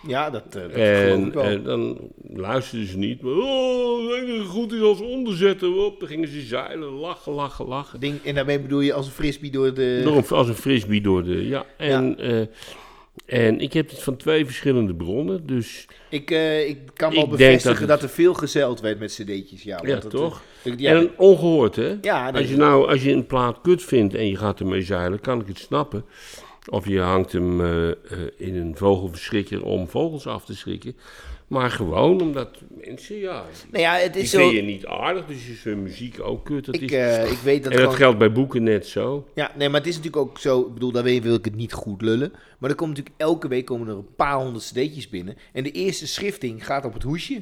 Ja, 0.08 0.30
dat, 0.30 0.44
eh, 0.46 0.62
dat 0.62 0.72
ik 0.72 0.76
En, 0.78 1.34
wel. 1.34 1.44
en 1.44 1.64
dan 1.64 1.98
luisterden 2.34 2.88
ze 2.88 2.98
niet. 2.98 3.22
Maar, 3.22 3.34
oh, 3.34 4.50
goed 4.50 4.72
is 4.72 4.82
als 4.82 5.02
onderzetten. 5.02 5.86
Op. 5.86 6.00
Dan 6.00 6.10
gingen 6.10 6.28
ze 6.28 6.42
zeilen, 6.42 6.90
lachen, 6.90 7.34
lachen, 7.34 7.66
lachen. 7.66 8.00
Ding, 8.00 8.24
en 8.24 8.36
daarmee 8.36 8.60
bedoel 8.60 8.80
je 8.80 8.94
als 8.94 9.06
een 9.06 9.12
frisbee 9.12 9.52
door 9.52 9.74
de... 9.74 10.02
Door 10.04 10.36
als 10.36 10.48
een 10.48 10.56
frisbee 10.56 11.02
door 11.02 11.24
de... 11.24 11.48
Ja, 11.48 11.66
en, 11.78 12.20
eh, 12.20 12.48
en 13.26 13.60
ik 13.60 13.74
heb 13.74 13.90
het 13.90 14.04
van 14.04 14.18
twee 14.18 14.46
verschillende 14.46 14.96
bronnen. 14.96 15.46
Dus 15.46 15.86
Ik, 16.10 16.32
eh, 16.32 16.70
ik 16.70 16.78
kan 16.94 17.14
wel 17.14 17.24
Ik 17.24 17.30
bevestigen 17.30 17.80
dat 17.80 17.88
dat, 17.88 18.02
er 18.02 18.16
veel 18.16 18.34
gezeild 18.34 18.82
werd 18.82 19.00
met 19.00 19.12
cd'tjes. 19.12 19.64
Ja, 19.64 19.80
ja, 19.82 19.88
want 19.88 20.02
dat, 20.02 20.12
toch? 20.12 20.42
eh, 20.64 20.74
ja, 20.78 20.96
en 20.96 21.12
ongehoord, 21.18 21.76
hè? 21.76 21.98
ja, 22.02 22.30
Als 22.30 22.50
je 22.50 22.56
nou 22.58 22.90
als 22.90 23.04
je 23.04 23.12
een 23.12 23.26
plaat 23.26 23.62
kut 23.62 23.84
vindt 23.84 24.14
en 24.14 24.28
je 24.28 24.36
gaat 24.38 24.60
ermee 24.60 24.82
zeilen, 24.82 25.20
kan 25.20 25.42
ik 25.42 25.48
het 25.48 25.60
snappen. 25.60 26.06
Of 26.70 26.88
je 26.88 27.00
hangt 27.00 27.32
hem 27.32 27.62
eh, 27.62 27.88
in 28.38 28.56
een 28.56 28.78
vogelverschrikker 28.78 29.64
om 29.64 29.88
vogels 29.88 30.28
af 30.28 30.46
te 30.46 30.56
schrikken. 30.56 30.96
Maar 31.48 31.72
gewoon 31.72 32.22
omdat 32.22 32.50
mensen, 32.86 33.16
ja, 33.18 33.44
nou 33.72 33.84
ja, 33.84 33.94
het 33.96 34.14
die 34.14 34.22
is 34.22 34.30
vind 34.30 34.52
je 34.52 34.62
niet 34.62 34.86
aardig, 34.86 35.26
dus 35.26 35.48
is 35.50 35.64
hun 35.64 35.84
muziek 35.84 36.20
ook 36.22 36.46
kut. 36.46 36.66
Dat 36.66 36.76
Ik, 36.76 36.82
is, 36.82 36.92
eh, 36.92 37.32
ik 37.32 37.38
weet 37.38 37.64
dat 37.64 37.72
en 37.72 37.78
dat 37.78 37.86
gewoon- 37.86 37.96
geldt 37.98 38.18
bij 38.18 38.32
boeken 38.32 38.64
net 38.64 38.88
zo. 38.88 39.28
Ja, 39.36 39.52
nee, 39.58 39.70
maar 39.70 39.80
het 39.80 39.90
is 39.90 39.96
natuurlijk 39.96 40.24
ook 40.26 40.40
zo. 40.40 40.62
Ik 40.62 40.74
bedoel, 40.74 40.92
daarmee 40.92 41.22
wil 41.22 41.34
ik 41.36 41.46
het 41.46 41.56
niet 41.56 41.74
goed 41.74 42.02
lullen. 42.02 42.34
Maar 42.60 42.70
er 42.70 42.76
komt 42.76 42.90
natuurlijk 42.90 43.16
elke 43.22 43.48
week 43.48 43.66
komen 43.66 43.88
er 43.88 43.96
een 43.96 44.16
paar 44.16 44.36
honderd 44.36 44.64
cd'tjes 44.66 45.10
binnen. 45.10 45.38
En 45.54 45.64
de 45.64 45.72
eerste 45.72 46.08
schrifting 46.08 46.66
gaat 46.66 46.86
op 46.86 46.94
het 46.94 47.04
hoesje. 47.04 47.42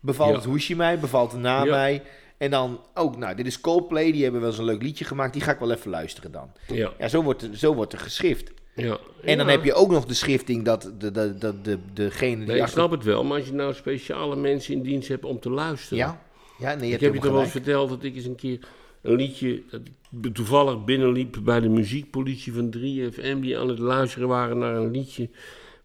Bevalt 0.00 0.30
Ja. 0.30 0.36
het 0.36 0.44
hoesje 0.44 0.76
mij, 0.76 0.98
bevalt 0.98 1.30
de 1.30 1.36
naam 1.36 1.64
Ja. 1.66 1.70
mij. 1.70 2.02
En 2.38 2.50
dan 2.50 2.80
ook, 2.94 3.16
nou, 3.16 3.34
dit 3.36 3.46
is 3.46 3.60
Coldplay, 3.60 4.12
die 4.12 4.22
hebben 4.22 4.40
wel 4.40 4.50
eens 4.50 4.58
een 4.58 4.64
leuk 4.64 4.82
liedje 4.82 5.04
gemaakt. 5.04 5.32
Die 5.32 5.42
ga 5.42 5.52
ik 5.52 5.58
wel 5.58 5.70
even 5.72 5.90
luisteren 5.90 6.32
dan. 6.32 6.50
Ja, 6.66 6.92
Ja, 6.98 7.08
zo 7.08 7.22
wordt 7.22 7.42
er, 7.42 7.56
zo 7.56 7.74
wordt 7.74 7.92
er 7.92 7.98
geschrift. 7.98 8.52
Ja. 8.80 8.98
En 9.22 9.36
dan 9.36 9.46
Ja. 9.46 9.52
heb 9.52 9.64
je 9.64 9.74
ook 9.74 9.90
nog 9.90 10.04
de 10.04 10.14
schrifting 10.14 10.64
dat 10.64 10.92
de, 10.98 11.10
de, 11.10 11.38
de, 11.38 11.60
de, 11.62 11.78
degene 11.92 12.36
die... 12.36 12.46
Nee, 12.46 12.60
ik 12.60 12.66
snap 12.66 12.90
het 12.90 13.04
wel, 13.04 13.24
maar 13.24 13.38
als 13.38 13.46
je 13.46 13.52
nou 13.52 13.74
speciale 13.74 14.36
mensen 14.36 14.74
in 14.74 14.82
dienst 14.82 15.08
hebt 15.08 15.24
om 15.24 15.40
te 15.40 15.50
luisteren. 15.50 15.98
Ja, 15.98 16.22
ja 16.58 16.74
nee, 16.74 16.78
je 16.78 16.84
ik 16.84 16.90
hebt 16.90 17.02
heb 17.02 17.14
je 17.14 17.20
toch 17.20 17.30
wel 17.32 17.40
eens 17.42 17.50
verteld 17.50 17.88
dat 17.88 18.02
ik 18.02 18.16
eens 18.16 18.24
een 18.24 18.34
keer 18.34 18.58
een 19.02 19.14
liedje 19.14 19.62
dat 19.70 19.80
ik 20.22 20.34
toevallig 20.34 20.84
binnenliep 20.84 21.36
bij 21.42 21.60
de 21.60 21.68
muziekpolitie 21.68 22.52
van 22.52 22.74
3FM 22.76 23.38
die 23.40 23.58
aan 23.58 23.68
het 23.68 23.78
luisteren 23.78 24.28
waren 24.28 24.58
naar 24.58 24.74
een 24.74 24.90
liedje 24.90 25.28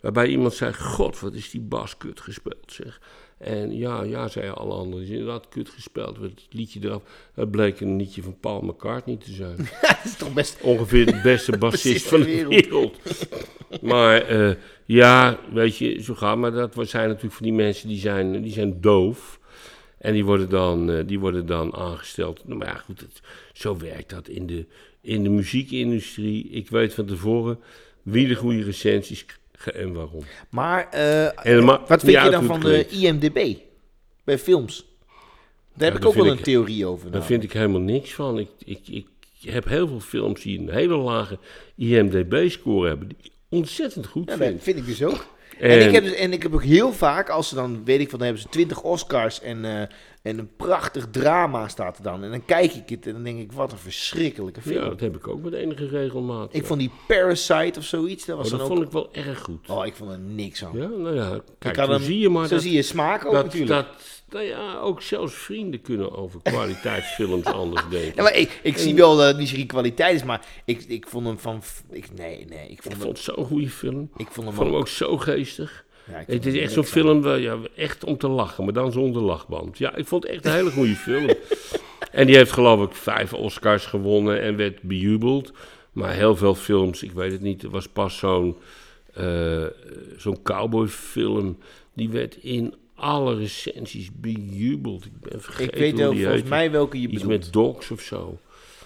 waarbij 0.01 0.27
iemand 0.27 0.53
zei, 0.53 0.73
god 0.73 1.19
wat 1.19 1.33
is 1.33 1.49
die 1.49 1.61
bas 1.61 1.97
kut 1.97 2.19
gespeeld 2.21 2.71
zeg. 2.71 3.01
En 3.37 3.77
ja, 3.77 4.03
ja, 4.03 4.27
zeiden 4.27 4.55
alle 4.55 4.73
anderen, 4.73 4.99
het 4.99 5.09
is 5.09 5.17
inderdaad 5.17 5.49
kut 5.49 5.69
gespeeld, 5.69 6.17
het 6.17 6.47
liedje 6.49 6.79
eraf. 6.83 7.01
Het 7.33 7.51
bleek 7.51 7.79
een 7.79 7.95
liedje 7.95 8.21
van 8.21 8.39
Paul 8.39 8.61
McCartney 8.61 9.15
te 9.15 9.31
zijn. 9.31 9.57
dat 9.81 9.99
is 10.03 10.15
toch 10.15 10.33
best... 10.33 10.61
Ongeveer 10.61 11.05
de 11.05 11.19
beste 11.23 11.57
bassist 11.65 12.07
van 12.07 12.21
de 12.21 12.47
wereld. 12.47 12.99
Maar 13.81 14.21
eh, 14.21 14.55
ja, 14.85 15.39
weet 15.53 15.77
je, 15.77 16.03
zo 16.03 16.13
gaat. 16.15 16.37
Maar 16.37 16.51
dat 16.51 16.73
zijn 16.89 17.07
natuurlijk 17.07 17.35
van 17.35 17.45
die 17.45 17.55
mensen 17.55 17.87
die 17.87 17.99
zijn, 17.99 18.41
die 18.41 18.51
zijn 18.51 18.81
doof. 18.81 19.39
En 19.97 20.13
die 20.13 20.25
worden 20.25 20.49
dan, 20.49 20.91
eh, 20.91 21.07
die 21.07 21.19
worden 21.19 21.45
dan 21.45 21.73
aangesteld. 21.73 22.47
Nou, 22.47 22.59
maar 22.59 22.67
ja, 22.67 22.75
goed, 22.75 22.99
het, 22.99 23.21
zo 23.53 23.77
werkt 23.77 24.09
dat 24.09 24.27
in 24.27 24.47
de, 24.47 24.65
in 25.01 25.23
de 25.23 25.29
muziekindustrie. 25.29 26.49
Ik 26.49 26.69
weet 26.69 26.93
van 26.93 27.05
tevoren 27.05 27.59
wie 28.01 28.27
de 28.27 28.35
goede 28.35 28.63
recensies 28.63 29.25
en 29.73 29.93
waarom. 29.93 30.23
Maar 30.49 30.89
eh, 30.89 31.77
wat 31.87 32.01
vind 32.03 32.23
je 32.23 32.29
dan 32.29 32.45
van 32.45 32.59
de. 32.59 32.87
IMDB 32.87 33.55
bij 34.23 34.37
films? 34.39 34.85
Daar 35.75 35.91
heb 35.91 35.93
Ja, 35.93 35.99
ik 35.99 36.05
ook 36.05 36.13
wel 36.23 36.27
een 36.31 36.37
ik- 36.37 36.43
theorie 36.43 36.85
over. 36.85 37.11
Daar 37.11 37.23
vind 37.23 37.43
ik 37.43 37.51
helemaal 37.51 37.81
niks 37.81 38.13
van. 38.13 38.39
Ik, 38.39 38.49
ik, 38.65 38.87
ik 38.87 39.05
heb 39.51 39.65
heel 39.65 39.87
veel 39.87 39.99
films 39.99 40.41
die 40.41 40.59
een 40.59 40.69
hele 40.69 40.95
lage 40.97 41.39
IMDB-score 41.75 42.87
hebben. 42.87 43.07
Die 43.07 43.17
ik 43.21 43.31
ontzettend 43.49 44.05
goed 44.05 44.29
Ja, 44.29 44.37
vind. 44.37 44.53
dat 44.53 44.63
vind 44.63 44.77
ik 44.77 44.85
dus 44.85 45.03
ook. 45.03 45.25
En, 45.59 45.69
En, 45.69 45.87
ik 45.87 45.93
heb 45.93 46.03
dus, 46.03 46.13
en 46.13 46.33
ik 46.33 46.43
heb 46.43 46.53
ook 46.53 46.63
heel 46.63 46.93
vaak, 46.93 47.29
als 47.29 47.49
ze 47.49 47.55
dan, 47.55 47.85
weet 47.85 47.99
ik 47.99 48.09
van, 48.09 48.17
dan 48.19 48.27
hebben 48.27 48.43
ze 48.45 48.49
20 48.49 48.81
Oscars 48.81 49.41
en, 49.41 49.65
eh, 49.65 49.87
en 50.25 50.39
een 50.39 50.49
prachtig 50.55 51.07
drama 51.11 51.67
staat 51.67 51.97
er 51.97 52.03
dan. 52.03 52.23
En 52.23 52.29
dan 52.29 52.45
kijk 52.45 52.73
ik 52.73 52.89
het 52.89 53.07
en 53.07 53.13
dan 53.13 53.23
denk 53.23 53.39
ik, 53.39 53.51
wat 53.51 53.71
een 53.71 53.77
verschrikkelijke 53.77 54.61
film. 54.61 54.83
ja, 54.83 54.89
dat 54.89 54.99
heb 54.99 55.15
ik 55.15 55.27
ook 55.27 55.41
met 55.43 55.53
enige 55.53 55.87
regelmaat. 55.87 56.53
Ik 56.53 56.61
ja. 56.61 56.67
vond 56.67 56.79
die 56.79 56.91
Parasite 57.07 57.79
of 57.79 57.85
zoiets, 57.85 58.25
dat 58.25 58.37
was 58.37 58.45
Oh, 58.45 58.51
dat 58.51 58.59
dan 58.59 58.69
ook... 58.69 58.75
vond 58.75 58.87
ik 58.87 58.91
wel 58.93 59.25
erg 59.25 59.39
goed. 59.41 59.69
Oh, 59.69 59.85
ik 59.85 59.95
vond 59.95 60.11
er 60.11 60.19
niks 60.19 60.65
aan. 60.65 60.77
Ja, 60.77 60.87
nou 60.87 61.15
ja, 61.15 61.39
kijk, 61.59 61.75
zo 61.75 61.89
hem- 61.89 62.01
zie 62.01 62.19
je 62.19 62.29
maar 62.29 62.47
Zo 62.47 62.53
dat, 62.53 62.63
zie 62.63 62.73
je 62.73 62.81
smaak 62.81 63.25
ook 63.25 63.33
dat, 63.33 63.43
natuurlijk. 63.43 63.71
dat, 63.71 63.87
nou 64.29 64.45
ja, 64.45 64.77
ook 64.79 65.01
zelfs 65.01 65.33
vrienden 65.33 65.81
kunnen 65.81 66.15
over 66.17 66.41
kwaliteitsfilms 66.41 67.45
anders 67.61 67.83
denken. 67.89 68.13
Ja, 68.15 68.21
maar 68.23 68.35
ik, 68.35 68.59
ik 68.63 68.77
zie 68.77 68.95
wel 68.95 69.15
dat 69.17 69.37
niet 69.37 69.49
zo'n 69.49 69.65
kwaliteit 69.65 70.15
is, 70.15 70.23
maar 70.23 70.45
ik, 70.65 70.83
ik 70.83 71.07
vond 71.07 71.25
hem 71.27 71.39
van... 71.39 71.61
Ik, 71.89 72.07
nee, 72.13 72.45
nee, 72.49 72.63
ik 72.65 72.71
Ik 72.71 72.81
vond 72.81 72.93
hem... 72.93 73.03
vond 73.03 73.17
het 73.17 73.25
zo'n 73.35 73.45
goede 73.45 73.69
film. 73.69 74.09
Ik 74.17 74.27
vond 74.31 74.47
hem 74.47 74.55
vond 74.55 74.69
hem 74.69 74.77
ook 74.77 74.87
zo 74.87 75.17
geestig. 75.17 75.84
Ja, 76.07 76.23
Het 76.27 76.45
is 76.45 76.57
echt 76.57 76.71
zo'n 76.71 76.83
film, 76.83 77.21
waar, 77.21 77.39
ja, 77.39 77.57
echt 77.75 78.03
om 78.03 78.17
te 78.17 78.27
lachen, 78.27 78.63
maar 78.63 78.73
dan 78.73 78.91
zonder 78.91 79.21
lachband. 79.21 79.77
Ja, 79.77 79.95
ik 79.95 80.05
vond 80.07 80.23
het 80.23 80.31
echt 80.31 80.45
een 80.45 80.51
hele 80.51 80.71
goede 80.71 80.95
film. 80.95 81.29
En 82.11 82.25
die 82.27 82.35
heeft 82.35 82.51
geloof 82.51 82.83
ik 82.89 82.95
vijf 82.95 83.33
Oscars 83.33 83.85
gewonnen 83.85 84.41
en 84.41 84.55
werd 84.55 84.81
bejubeld. 84.81 85.51
Maar 85.91 86.13
heel 86.13 86.35
veel 86.35 86.55
films, 86.55 87.03
ik 87.03 87.11
weet 87.11 87.31
het 87.31 87.41
niet, 87.41 87.63
er 87.63 87.69
was 87.69 87.87
pas 87.87 88.17
zo'n 88.17 88.55
eh, 89.13 89.63
zo'n 90.17 90.41
cowboyfilm, 90.41 91.57
die 91.93 92.09
werd 92.09 92.35
in 92.41 92.73
alle 92.95 93.35
recensies 93.35 94.09
bejubeld. 94.13 95.05
Ik 95.05 95.11
ben 95.21 95.41
vergeten 95.41 95.73
Ik 95.73 95.79
weet 95.79 95.97
wel 95.97 96.11
volgens 96.13 96.33
heet. 96.33 96.49
mij 96.49 96.71
welke 96.71 97.01
je 97.01 97.07
Iets 97.07 97.21
bedoelt. 97.21 97.39
met 97.43 97.53
dogs 97.53 97.91
of 97.91 98.01
zo. 98.01 98.37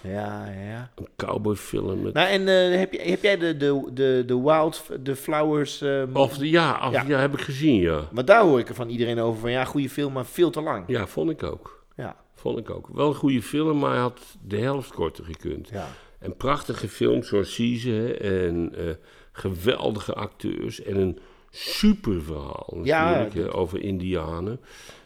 Ja, 0.02 0.46
ja. 0.68 0.90
Een 0.96 1.08
cowboyfilm 1.16 2.02
met... 2.02 2.14
Nou, 2.14 2.28
en 2.28 2.48
eh, 2.48 2.78
heb, 2.78 2.92
je, 2.92 3.00
heb 3.00 3.22
jij 3.22 3.36
de, 3.38 3.56
de, 3.56 3.88
de, 3.92 4.22
de 4.26 4.40
Wild, 4.40 4.82
de 5.00 5.16
Flowers... 5.16 5.80
eh, 5.80 6.02
Of 6.12 6.38
de, 6.38 6.50
ja, 6.50 6.86
of, 6.86 6.92
Ja. 6.92 7.04
ja. 7.06 7.18
heb 7.18 7.32
ik 7.32 7.40
gezien, 7.40 7.80
ja. 7.80 8.08
Want 8.12 8.26
daar 8.26 8.42
hoor 8.42 8.58
ik 8.58 8.68
er 8.68 8.74
van 8.74 8.88
iedereen 8.88 9.18
over 9.20 9.40
van, 9.40 9.50
ja, 9.50 9.64
goede 9.64 9.90
film, 9.90 10.12
maar 10.12 10.26
veel 10.26 10.50
te 10.50 10.60
lang. 10.60 10.84
Ja, 10.86 11.06
vond 11.06 11.30
ik 11.30 11.42
ook. 11.42 11.84
Ja, 11.96 12.16
Vond 12.34 12.58
ik 12.58 12.70
ook. 12.70 12.88
Wel 12.92 13.08
een 13.08 13.14
goede 13.14 13.42
film, 13.42 13.78
maar 13.78 13.90
hij 13.90 14.00
had 14.00 14.20
de 14.46 14.56
helft 14.58 14.92
korter 14.92 15.24
gekund. 15.24 15.68
ja. 15.68 15.86
En 16.18 16.36
prachtige 16.36 16.88
films 16.88 17.28
zoals 17.28 17.56
hè, 17.56 18.06
en 18.12 18.74
eh, 18.76 18.94
geweldige 19.32 20.14
acteurs 20.14 20.82
en 20.82 20.96
een 20.96 21.18
super 21.50 22.22
verhaal 22.22 22.78
Ja, 22.82 23.24
dat- 23.34 23.50
over 23.52 23.82
Indianen. 23.82 24.60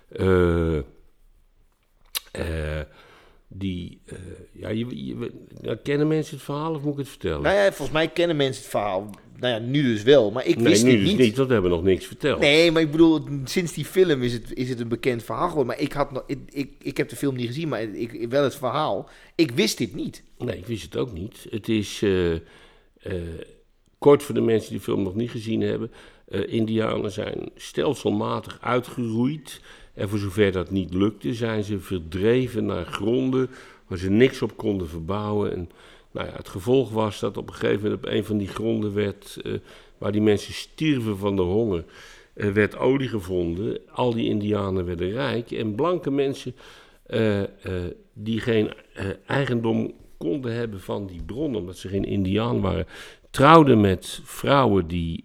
Eh, 0.08 0.76
eh, 2.32 2.80
die, 3.56 4.00
eh, 4.04 4.16
ja, 4.52 4.68
je, 4.68 5.06
je, 5.06 5.30
nou, 5.60 5.76
kennen 5.76 6.08
mensen 6.08 6.34
het 6.34 6.44
verhaal 6.44 6.74
of 6.74 6.82
moet 6.82 6.92
ik 6.92 6.98
het 6.98 7.08
vertellen? 7.08 7.42
Nou 7.42 7.56
ja, 7.56 7.66
volgens 7.66 7.90
mij 7.90 8.08
kennen 8.08 8.36
mensen 8.36 8.62
het 8.62 8.70
verhaal. 8.70 9.10
Nou 9.38 9.54
ja, 9.54 9.68
nu 9.68 9.82
dus 9.82 10.02
wel, 10.02 10.30
maar 10.30 10.46
ik 10.46 10.56
nee, 10.56 10.64
wist 10.64 10.84
nu 10.84 10.90
het 10.90 11.00
dus 11.00 11.08
niet. 11.08 11.18
niet, 11.18 11.36
want 11.36 11.48
we 11.48 11.52
hebben 11.52 11.70
nog 11.70 11.82
niks 11.82 12.06
verteld. 12.06 12.40
Nee, 12.40 12.70
maar 12.70 12.82
ik 12.82 12.90
bedoel, 12.90 13.20
sinds 13.44 13.72
die 13.72 13.84
film 13.84 14.22
is 14.22 14.32
het, 14.32 14.54
is 14.54 14.68
het 14.68 14.80
een 14.80 14.88
bekend 14.88 15.22
verhaal 15.22 15.48
geworden. 15.48 15.66
Maar 15.66 15.80
ik, 15.84 15.92
had 15.92 16.12
nog, 16.12 16.22
ik, 16.26 16.38
ik, 16.50 16.72
ik 16.78 16.96
heb 16.96 17.08
de 17.08 17.16
film 17.16 17.36
niet 17.36 17.46
gezien, 17.46 17.68
maar 17.68 17.82
ik, 17.82 18.30
wel 18.30 18.42
het 18.42 18.54
verhaal. 18.54 19.08
Ik 19.34 19.50
wist 19.50 19.78
dit 19.78 19.94
niet. 19.94 20.22
Nee, 20.38 20.56
ik 20.56 20.66
wist 20.66 20.82
het 20.82 20.96
ook 20.96 21.12
niet. 21.12 21.46
Het 21.50 21.68
is 21.68 22.02
eh, 22.02 22.32
eh, 22.34 22.40
kort 23.98 24.22
voor 24.22 24.34
de 24.34 24.40
mensen 24.40 24.68
die 24.68 24.78
de 24.78 24.84
film 24.84 25.02
nog 25.02 25.14
niet 25.14 25.30
gezien 25.30 25.60
hebben. 25.60 25.90
Indianen 26.46 27.12
zijn 27.12 27.50
stelselmatig 27.56 28.58
uitgeroeid. 28.60 29.60
En 29.94 30.08
voor 30.08 30.18
zover 30.18 30.52
dat 30.52 30.70
niet 30.70 30.94
lukte, 30.94 31.34
zijn 31.34 31.64
ze 31.64 31.78
verdreven 31.78 32.64
naar 32.64 32.84
gronden 32.84 33.50
waar 33.86 33.98
ze 33.98 34.10
niks 34.10 34.42
op 34.42 34.56
konden 34.56 34.88
verbouwen. 34.88 35.52
En 35.52 35.70
nou 36.10 36.26
ja, 36.26 36.32
het 36.32 36.48
gevolg 36.48 36.90
was 36.90 37.20
dat 37.20 37.36
op 37.36 37.48
een 37.48 37.54
gegeven 37.54 37.82
moment 37.82 38.04
op 38.04 38.10
een 38.10 38.24
van 38.24 38.38
die 38.38 38.48
gronden 38.48 38.94
werd, 38.94 39.38
eh, 39.44 39.52
waar 39.98 40.12
die 40.12 40.20
mensen 40.20 40.54
stierven 40.54 41.18
van 41.18 41.36
de 41.36 41.42
honger, 41.42 41.84
eh, 42.34 42.50
werd 42.50 42.76
olie 42.76 43.08
gevonden. 43.08 43.78
Al 43.90 44.14
die 44.14 44.28
Indianen 44.28 44.84
werden 44.84 45.10
rijk 45.10 45.50
en 45.50 45.74
blanke 45.74 46.10
mensen 46.10 46.54
eh, 47.04 47.42
die 48.12 48.40
geen 48.40 48.72
eigendom 49.26 49.92
konden 50.16 50.54
hebben 50.54 50.80
van 50.80 51.06
die 51.06 51.22
bron, 51.22 51.56
omdat 51.56 51.76
ze 51.76 51.88
geen 51.88 52.04
Indiaan 52.04 52.60
waren, 52.60 52.86
trouwden 53.30 53.80
met 53.80 54.20
vrouwen 54.24 54.86
die, 54.86 55.24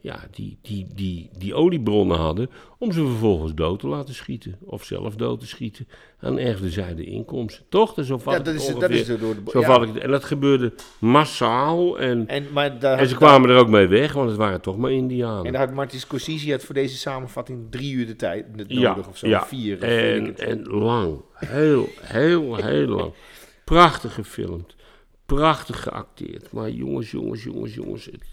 ja, 0.00 0.20
die, 0.30 0.58
die, 0.62 0.86
die, 0.94 1.30
die 1.38 1.54
oliebronnen 1.54 2.16
hadden, 2.16 2.50
om 2.78 2.92
ze 2.92 3.06
vervolgens 3.06 3.54
dood 3.54 3.80
te 3.80 3.88
laten 3.88 4.14
schieten. 4.14 4.58
Of 4.64 4.84
zelf 4.84 5.16
dood 5.16 5.40
te 5.40 5.46
schieten. 5.46 5.88
En 6.20 6.38
erfden 6.38 6.70
zij 6.70 6.94
de 6.94 7.04
inkomsten. 7.04 7.64
Toch? 7.68 7.94
Dus 7.94 8.06
zo 8.06 8.18
vat 8.18 8.32
Ja, 8.32 8.40
dat 8.40 8.54
is, 8.54 8.74
dat 8.78 8.90
is 8.90 9.06
door 9.06 9.18
de... 9.18 9.50
Zo 9.50 9.60
ja. 9.60 9.80
ik. 9.80 9.96
En 9.96 10.10
dat 10.10 10.24
gebeurde 10.24 10.72
massaal. 10.98 11.98
En, 11.98 12.28
En, 12.28 12.46
maar 12.52 12.78
daar, 12.78 12.98
en 12.98 13.08
ze 13.08 13.14
kwamen 13.16 13.50
er 13.50 13.56
ook 13.56 13.68
mee 13.68 13.86
weg, 13.86 14.12
want 14.12 14.28
het 14.28 14.38
waren 14.38 14.60
toch 14.60 14.76
maar 14.76 14.92
Indianen. 14.92 15.44
En 15.44 15.52
daar 15.52 15.66
had 15.66 15.74
Martin 15.74 16.00
Scorsese 16.00 16.50
had 16.50 16.64
voor 16.64 16.74
deze 16.74 16.96
samenvatting 16.96 17.66
drie 17.70 17.92
uur 17.92 18.06
de 18.06 18.16
tijd 18.16 18.56
nodig 18.56 18.78
Ja, 18.78 18.96
of 19.08 19.16
zo. 19.18 19.28
ja. 19.28 19.46
Vier. 19.46 19.76
of 19.76 19.82
En, 19.82 20.38
en 20.38 20.62
lang. 20.62 21.20
Heel, 21.32 21.88
heel, 22.00 22.56
heel 22.56 22.86
lang. 22.86 23.12
Prachtig 23.64 24.14
gefilmd. 24.14 24.76
Prachtig 25.26 25.82
geacteerd. 25.82 26.52
Maar 26.52 26.70
jongens, 26.70 27.10
jongens, 27.10 27.42
jongens, 27.42 27.74
jongens. 27.74 28.04
Het, 28.04 28.24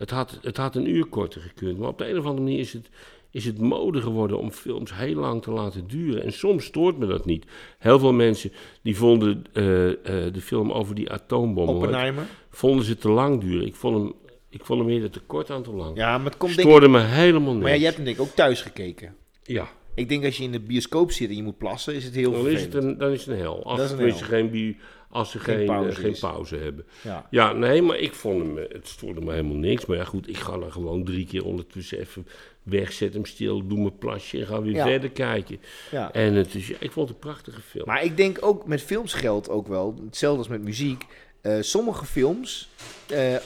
het, 0.00 0.10
had, 0.10 0.38
het 0.42 0.56
had 0.56 0.76
een 0.76 0.88
uur 0.88 1.06
korter 1.06 1.40
gekund. 1.40 1.78
Maar 1.78 1.88
op 1.88 1.98
de 1.98 2.08
een 2.08 2.18
of 2.18 2.24
andere 2.24 2.42
manier 2.42 2.58
is 2.58 2.72
het, 2.72 2.88
is 3.30 3.44
het 3.44 3.58
mode 3.58 4.00
geworden 4.00 4.38
om 4.38 4.50
films 4.50 4.94
heel 4.94 5.14
lang 5.14 5.42
te 5.42 5.50
laten 5.50 5.86
duren. 5.86 6.22
En 6.22 6.32
soms 6.32 6.64
stoort 6.64 6.98
me 6.98 7.06
dat 7.06 7.24
niet. 7.24 7.44
Heel 7.78 7.98
veel 7.98 8.12
mensen 8.12 8.52
die 8.82 8.96
vonden 8.96 9.44
eh, 9.52 9.90
eh, 9.90 9.96
de 10.32 10.40
film 10.40 10.72
over 10.72 10.94
die 10.94 11.10
atoombom... 11.10 11.68
Oppenheimer. 11.68 12.26
vonden 12.50 12.84
ze 12.84 12.96
te 12.96 13.08
lang 13.08 13.40
duren. 13.40 13.66
Ik 13.66 13.74
vond 13.74 13.96
hem, 13.96 14.12
ik 14.48 14.64
vond 14.64 14.80
hem 14.80 14.88
eerder 14.88 15.10
te 15.10 15.20
kort 15.20 15.50
aan 15.50 15.62
te 15.62 15.72
lang. 15.72 15.96
Ja, 15.96 16.16
maar 16.16 16.26
het 16.26 16.36
komt 16.36 16.56
denk 16.56 16.68
ik... 16.68 16.74
Stoorde 16.74 16.88
me 16.88 17.00
helemaal 17.00 17.52
niet. 17.52 17.62
Maar 17.62 17.70
ja, 17.70 17.76
je 17.76 17.84
hebt 17.84 17.96
hem 17.96 18.04
denk 18.04 18.16
ik 18.16 18.22
ook 18.22 18.34
thuis 18.34 18.62
gekeken. 18.62 19.14
ja. 19.42 19.68
Ik 19.94 20.08
denk 20.08 20.24
als 20.24 20.36
je 20.36 20.44
in 20.44 20.52
de 20.52 20.60
bioscoop 20.60 21.10
zit 21.10 21.28
en 21.28 21.36
je 21.36 21.42
moet 21.42 21.58
plassen, 21.58 21.94
is 21.94 22.04
het 22.04 22.14
heel 22.14 22.32
Dan 22.32 22.48
is, 22.48 22.62
het 22.62 22.74
een, 22.74 22.98
dan 22.98 23.10
is 23.10 23.20
het 23.24 23.34
een 23.34 23.40
hel. 23.40 23.64
Als, 23.64 23.88
tenminste 23.88 24.24
hel. 24.24 24.32
Geen, 24.50 24.76
als 25.10 25.30
ze 25.30 25.38
Geen 25.38 25.56
geen, 25.56 25.66
pauze 25.66 25.90
eh, 25.96 26.04
geen 26.04 26.16
pauze 26.20 26.56
hebben. 26.56 26.86
Ja. 27.02 27.26
Ja, 27.30 27.52
nee, 27.52 27.82
maar 27.82 27.98
ik 27.98 28.14
vond 28.14 28.42
hem, 28.42 28.58
eh, 28.58 28.64
het 28.72 28.88
stoorde 28.88 29.20
me 29.20 29.30
helemaal 29.30 29.56
niks. 29.56 29.86
Maar 29.86 29.96
ja, 29.96 30.04
goed, 30.04 30.28
ik 30.28 30.36
ga 30.36 30.58
dan 30.58 30.72
gewoon 30.72 31.04
drie 31.04 31.26
keer 31.26 31.44
ondertussen 31.44 31.98
even 31.98 32.26
weg, 32.62 32.92
zet 32.92 33.14
hem 33.14 33.24
stil, 33.24 33.66
doe 33.66 33.78
mijn 33.78 33.98
plasje 33.98 34.38
en 34.40 34.46
ga 34.46 34.62
weer 34.62 34.74
Ja. 34.74 34.86
verder 34.86 35.10
kijken. 35.10 35.60
Ja. 35.90 36.12
En 36.12 36.34
het 36.34 36.54
is, 36.54 36.70
ik 36.70 36.92
vond 36.92 37.08
het 37.08 37.16
een 37.16 37.22
prachtige 37.30 37.60
film. 37.60 37.84
Maar 37.86 38.04
ik 38.04 38.16
denk 38.16 38.38
ook 38.40 38.66
met 38.66 38.82
films 38.82 39.12
geldt 39.12 39.48
ook 39.48 39.68
wel, 39.68 39.94
hetzelfde 40.04 40.38
als 40.38 40.48
met 40.48 40.62
muziek. 40.62 41.04
eh, 41.40 41.56
sommige 41.60 42.04
films, 42.04 42.68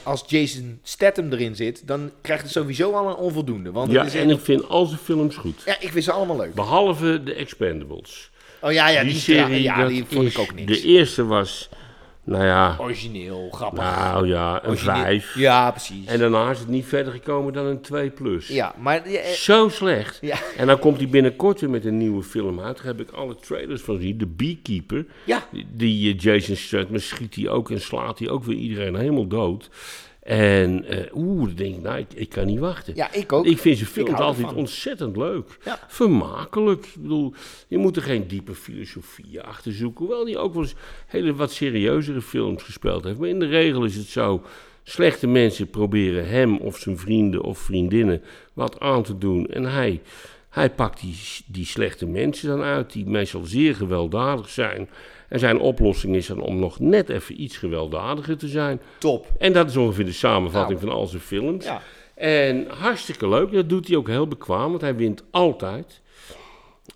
als 0.02 0.24
Jason 0.26 0.78
Statham 0.82 1.32
erin 1.32 1.56
zit, 1.56 1.86
dan 1.86 2.10
krijgt 2.20 2.42
het 2.42 2.52
sowieso 2.52 2.92
al 2.92 3.08
een 3.08 3.14
onvoldoende. 3.16 3.70
Want 3.72 3.90
ja, 3.92 3.98
het 4.04 4.14
is 4.14 4.20
en 4.20 4.28
echt- 4.30 4.38
ik 4.38 4.44
vind 4.44 4.68
al 4.68 4.86
zijn 4.86 5.00
films 5.00 5.36
goed. 5.36 5.62
ja, 5.66 5.80
ik 5.80 5.88
vind 5.92 6.04
ze 6.04 6.12
allemaal 6.12 6.36
leuk. 6.36 6.54
Behalve 6.54 7.22
de 7.22 7.34
Expendables. 7.34 8.30
Oh 8.64 8.72
ja, 8.72 8.88
ja, 8.88 9.02
die, 9.02 9.10
die 9.12 9.20
serie, 9.20 9.62
ja, 9.62 9.86
die 9.86 10.04
vond 10.08 10.26
is- 10.26 10.32
ik 10.32 10.38
ook 10.38 10.54
niks. 10.54 10.80
De 10.80 10.86
eerste 10.88 11.24
was, 11.26 11.68
nou 12.24 12.44
ja, 12.44 12.76
Origineel, 12.80 13.48
grappig. 13.52 13.82
nou 13.84 14.28
ja, 14.28 14.62
een 14.62 14.68
Origineel. 14.70 14.94
vijf. 15.02 15.34
Ja, 15.34 15.70
precies. 15.70 16.06
En 16.06 16.18
daarna 16.18 16.50
is 16.50 16.58
het 16.58 16.68
niet 16.68 16.86
verder 16.86 17.12
gekomen 17.12 17.52
dan 17.52 17.66
een 17.66 17.80
2 17.80 18.10
plus. 18.10 18.48
ja, 18.48 18.74
maar 18.78 19.10
ja, 19.10 19.18
eh, 19.18 19.30
Zo 19.32 19.68
slecht. 19.68 20.18
Ja. 20.20 20.36
En 20.56 20.66
dan 20.66 20.78
komt 20.78 20.96
hij 20.96 21.08
binnenkort 21.08 21.60
weer 21.60 21.70
met 21.70 21.84
een 21.84 21.98
nieuwe 21.98 22.22
film 22.22 22.60
uit. 22.60 22.76
Daar 22.76 22.86
heb 22.86 23.00
ik 23.00 23.10
alle 23.10 23.36
trailers 23.36 23.82
van 23.82 23.96
gezien. 23.96 24.18
The 24.18 24.26
Beekeeper. 24.26 25.06
ja, 25.24 25.46
Die, 25.52 25.66
die 25.72 26.12
eh, 26.14 26.18
Jason 26.20 26.56
Statham 26.56 26.98
schiet 26.98 27.34
hij 27.34 27.48
ook 27.48 27.70
en 27.70 27.80
slaat 27.80 28.18
hij 28.18 28.28
ook 28.28 28.44
weer 28.44 28.56
iedereen 28.56 28.94
helemaal 28.96 29.26
dood. 29.26 29.68
En 30.24 30.84
eh, 30.84 31.16
oeh, 31.16 31.46
dan 31.46 31.54
denk 31.54 31.74
ik, 31.74 31.82
nou, 31.82 31.98
ik, 31.98 32.12
ik 32.14 32.28
kan 32.28 32.46
niet 32.46 32.58
wachten. 32.58 32.94
ja, 32.96 33.12
ik 33.12 33.32
ook. 33.32 33.46
Ik 33.46 33.58
vind 33.58 33.78
zijn 33.78 33.90
films 33.90 34.12
altijd 34.12 34.46
ervan. 34.46 34.56
ontzettend 34.56 35.16
leuk. 35.16 35.58
Ja. 35.64 35.78
Vermakelijk. 35.88 36.86
Ik 36.86 37.02
bedoel, 37.02 37.34
je 37.68 37.78
moet 37.78 37.96
er 37.96 38.02
geen 38.02 38.26
diepe 38.26 38.54
filosofie 38.54 39.40
achter 39.40 39.72
zoeken. 39.72 40.04
Hoewel 40.04 40.24
hij 40.24 40.36
ook 40.36 40.54
wel 40.54 40.62
eens 40.62 40.74
hele 41.06 41.34
wat 41.34 41.52
serieuzere 41.52 42.22
films 42.22 42.62
gespeeld 42.62 43.04
heeft. 43.04 43.18
Maar 43.18 43.28
in 43.28 43.38
de 43.38 43.46
regel 43.46 43.84
is 43.84 43.96
het 43.96 44.06
zo. 44.06 44.42
Slechte 44.82 45.26
mensen 45.26 45.70
proberen 45.70 46.28
hem 46.28 46.56
of 46.56 46.78
zijn 46.78 46.98
vrienden 46.98 47.42
of 47.42 47.58
vriendinnen 47.58 48.22
wat 48.52 48.80
aan 48.80 49.02
te 49.02 49.18
doen. 49.18 49.46
En 49.46 49.64
hij, 49.64 50.02
hij 50.48 50.70
pakt 50.70 51.00
die, 51.00 51.16
die 51.46 51.66
slechte 51.66 52.06
mensen 52.06 52.48
dan 52.48 52.62
uit, 52.62 52.92
die 52.92 53.06
meestal 53.06 53.44
zeer 53.44 53.74
gewelddadig 53.74 54.48
zijn. 54.48 54.88
En 55.34 55.40
zijn 55.40 55.58
oplossing 55.58 56.14
is 56.16 56.26
dan 56.26 56.40
om 56.40 56.58
nog 56.58 56.80
net 56.80 57.08
even 57.08 57.42
iets 57.42 57.56
gewelddadiger 57.56 58.36
te 58.38 58.48
zijn. 58.48 58.80
Top. 58.98 59.26
En 59.38 59.52
dat 59.52 59.68
is 59.70 59.76
ongeveer 59.76 60.04
de 60.04 60.12
samenvatting 60.12 60.78
Nou. 60.80 60.90
van 60.90 60.98
al 61.00 61.06
zijn 61.06 61.22
films. 61.22 61.64
Ja. 61.64 61.80
En 62.14 62.66
hartstikke 62.68 63.28
leuk. 63.28 63.52
Dat 63.52 63.68
doet 63.68 63.88
hij 63.88 63.96
ook 63.96 64.08
heel 64.08 64.28
bekwaam, 64.28 64.68
want 64.70 64.80
hij 64.80 64.94
wint 64.96 65.22
altijd. 65.30 66.00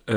Eh, 0.05 0.15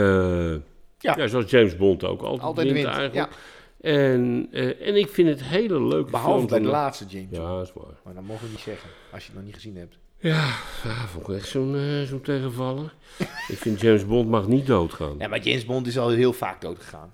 Ja. 0.98 1.14
ja. 1.16 1.26
zoals 1.26 1.50
James 1.50 1.76
Bond 1.76 2.04
ook 2.04 2.22
altijd, 2.22 2.42
Altijd 2.42 2.66
wint, 2.72 2.78
wint, 2.84 2.96
eigenlijk. 2.96 3.32
En, 3.80 4.48
eh, 4.52 4.88
en 4.88 4.96
ik 4.96 5.08
vind 5.08 5.28
het 5.28 5.42
hele 5.44 5.82
leuke 5.86 6.10
Behalve 6.10 6.34
films 6.36 6.50
bij 6.50 6.60
de 6.60 6.66
laatste 6.66 7.04
James 7.08 7.28
Bond. 7.28 7.42
Ja, 7.42 7.56
dat 7.56 7.66
is 7.66 7.72
waar. 7.74 7.84
Maar 8.04 8.14
dat 8.14 8.22
mogen 8.22 8.44
we 8.44 8.50
niet 8.50 8.60
zeggen, 8.60 8.88
als 9.12 9.22
je 9.22 9.26
het 9.28 9.36
nog 9.36 9.44
niet 9.44 9.54
gezien 9.54 9.76
hebt. 9.76 9.98
Ja, 10.18 10.46
ja 10.84 11.06
vond 11.12 11.28
ik 11.28 11.34
echt 11.36 11.48
zo'n 11.48 12.04
zo'n 12.06 12.20
tegenvaller. 12.20 12.94
ik 13.52 13.58
vind 13.58 13.80
James 13.80 14.06
Bond 14.06 14.28
mag 14.28 14.46
niet 14.46 14.66
doodgaan. 14.66 15.14
Ja, 15.18 15.28
maar 15.28 15.40
James 15.40 15.64
Bond 15.64 15.86
is 15.86 15.98
al 15.98 16.08
heel 16.08 16.32
vaak 16.32 16.60
dood 16.60 16.78
gegaan. 16.78 17.12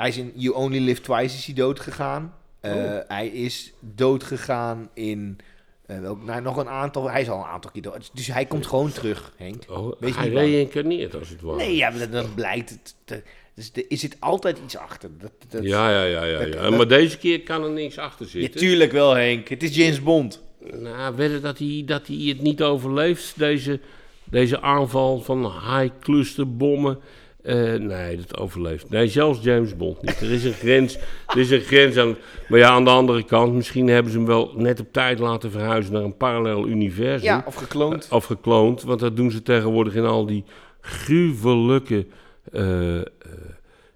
Hij 0.00 0.08
is 0.08 0.16
in 0.16 0.32
You 0.34 0.54
Only 0.56 0.78
Live 0.78 1.00
Twice 1.00 1.36
is 1.36 1.46
hij 1.46 1.54
dood 1.54 1.80
gegaan. 1.80 2.34
Eh, 2.60 2.72
Oh. 2.74 2.98
Hij 3.08 3.26
is 3.28 3.72
dood 3.80 4.24
gegaan 4.24 4.88
in 4.94 5.38
eh, 5.86 5.96
nou, 6.24 6.42
nog 6.42 6.56
een 6.56 6.68
aantal. 6.68 7.10
Hij 7.10 7.20
is 7.20 7.28
al 7.30 7.38
een 7.38 7.44
aantal 7.44 7.70
keer 7.70 7.82
dood. 7.82 8.10
Dus 8.14 8.26
hij 8.26 8.46
komt 8.46 8.66
gewoon 8.66 8.92
terug, 8.92 9.32
Henk. 9.36 9.62
Oh, 9.68 9.92
Wees 10.00 10.16
hij 10.16 10.28
reïncarneert 10.28 11.14
als 11.14 11.28
het 11.28 11.40
ware. 11.40 11.56
Nee, 11.56 11.76
ja, 11.76 11.90
maar 11.90 11.98
dan- 11.98 12.10
dan 12.10 12.34
blijkt 12.34 12.70
het. 12.70 12.94
te- 13.04 13.22
dus 13.54 13.70
er 13.88 13.96
zit 13.98 14.16
altijd 14.20 14.58
iets 14.64 14.76
achter. 14.76 15.10
Dat, 15.18 15.30
dat, 15.48 15.62
Ja, 15.64 15.90
ja, 15.90 16.02
ja, 16.04 16.24
ja. 16.24 16.38
dat- 16.38 16.54
ja. 16.54 16.62
dat- 16.62 16.76
Maar 16.76 16.88
deze 16.88 17.18
keer 17.18 17.42
kan 17.42 17.64
er 17.64 17.70
niks 17.70 17.98
achter 17.98 18.26
zitten. 18.26 18.60
tuurlijk 18.60 18.92
wel, 18.92 19.14
Henk. 19.14 19.48
Het 19.48 19.62
is 19.62 19.74
James 19.76 20.02
Bond. 20.02 20.42
Nou, 20.80 21.16
wedden 21.16 21.42
dat 21.42 21.58
hij, 21.58 21.82
dat 21.86 22.06
hij 22.06 22.16
het 22.16 22.40
niet 22.40 22.62
overleeft, 22.62 23.38
deze, 23.38 23.80
deze 24.24 24.60
aanval 24.60 25.20
van 25.20 25.44
high 25.44 25.92
cluster 26.00 26.56
bommen. 26.56 26.98
Eh, 27.42 27.74
nee, 27.74 28.16
dat 28.16 28.38
overleeft. 28.38 28.90
Nee, 28.90 29.08
zelfs 29.08 29.42
James 29.42 29.76
Bond 29.76 30.02
niet. 30.02 30.20
Er 30.20 30.30
is 30.30 30.44
een 30.44 30.52
grens, 30.52 30.98
er 31.26 31.38
is 31.38 31.50
een 31.50 31.60
grens 31.60 31.96
aan. 31.96 32.16
Maar 32.48 32.58
ja, 32.58 32.68
aan 32.68 32.84
de 32.84 32.90
andere 32.90 33.24
kant, 33.24 33.54
misschien 33.54 33.88
hebben 33.88 34.12
ze 34.12 34.18
hem 34.18 34.26
wel 34.26 34.52
net 34.56 34.80
op 34.80 34.92
tijd 34.92 35.18
laten 35.18 35.50
verhuizen 35.50 35.92
naar 35.92 36.02
een 36.02 36.16
parallel 36.16 36.66
universum. 36.68 37.26
Ja, 37.28 37.44
of 37.46 37.54
gekloond. 37.54 38.08
Of 38.10 38.24
gekloond, 38.24 38.82
want 38.82 39.00
dat 39.00 39.16
doen 39.16 39.30
ze 39.30 39.42
tegenwoordig 39.42 39.94
in 39.94 40.04
al 40.04 40.26
die 40.26 40.44
gruwelijke, 40.80 42.06
eh, 42.52 42.96
eh, 42.98 43.04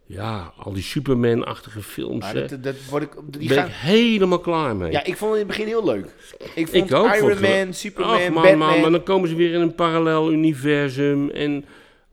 ja, 0.06 0.52
al 0.56 0.72
die 0.72 0.82
Superman-achtige 0.82 1.82
films. 1.82 2.32
Hè. 2.32 2.46
dat, 2.46 2.62
dat 2.62 2.74
word 2.90 3.02
ik, 3.02 3.10
die 3.26 3.48
Daar 3.48 3.56
ben 3.56 3.56
gaan, 3.56 3.66
ik 3.66 3.98
helemaal 4.00 4.38
klaar 4.38 4.76
mee. 4.76 4.92
ja, 4.92 5.04
ik 5.04 5.16
vond 5.16 5.30
het 5.32 5.40
in 5.40 5.46
het 5.46 5.56
begin 5.56 5.66
heel 5.66 5.84
leuk. 5.84 6.06
Ik 6.54 6.68
vond 6.68 6.90
Ik 6.90 6.96
Iron 7.16 7.40
Man, 7.40 7.74
Superman, 7.74 8.14
Ach, 8.14 8.28
man, 8.30 8.42
Batman. 8.42 8.68
man, 8.68 8.80
maar 8.80 8.90
dan 8.90 9.02
komen 9.02 9.28
ze 9.28 9.34
weer 9.34 9.52
in 9.54 9.60
een 9.60 9.74
parallel 9.74 10.32
universum. 10.32 11.30
En 11.30 11.64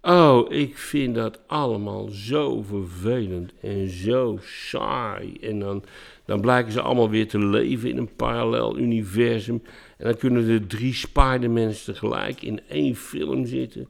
oh, 0.01 0.51
ik 0.51 0.77
vind 0.77 1.15
dat 1.15 1.39
allemaal 1.47 2.07
zo 2.09 2.61
vervelend 2.61 3.53
en 3.61 3.89
zo 3.89 4.37
saai. 4.41 5.37
En 5.41 5.59
dan, 5.59 5.83
dan 6.25 6.41
blijken 6.41 6.71
ze 6.71 6.81
allemaal 6.81 7.09
weer 7.09 7.27
te 7.27 7.39
leven 7.39 7.89
in 7.89 7.97
een 7.97 8.15
parallel 8.15 8.77
universum. 8.77 9.63
En 9.97 10.05
dan 10.05 10.17
kunnen 10.17 10.49
er 10.49 10.67
drie 10.67 10.93
Spider-Mans 10.93 11.83
tegelijk 11.83 12.41
in 12.41 12.59
één 12.69 12.95
film 12.95 13.45
zitten. 13.45 13.87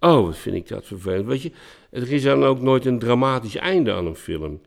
Oh, 0.00 0.24
wat 0.24 0.36
vind 0.36 0.56
ik 0.56 0.68
dat 0.68 0.86
vervelend. 0.86 1.26
Weet 1.26 1.42
je, 1.42 1.50
er 1.90 2.12
is 2.12 2.22
dan 2.22 2.44
ook 2.44 2.60
nooit 2.60 2.84
een 2.86 2.98
dramatisch 2.98 3.56
einde 3.56 3.92
aan 3.92 4.06
een 4.06 4.14
film. 4.14 4.60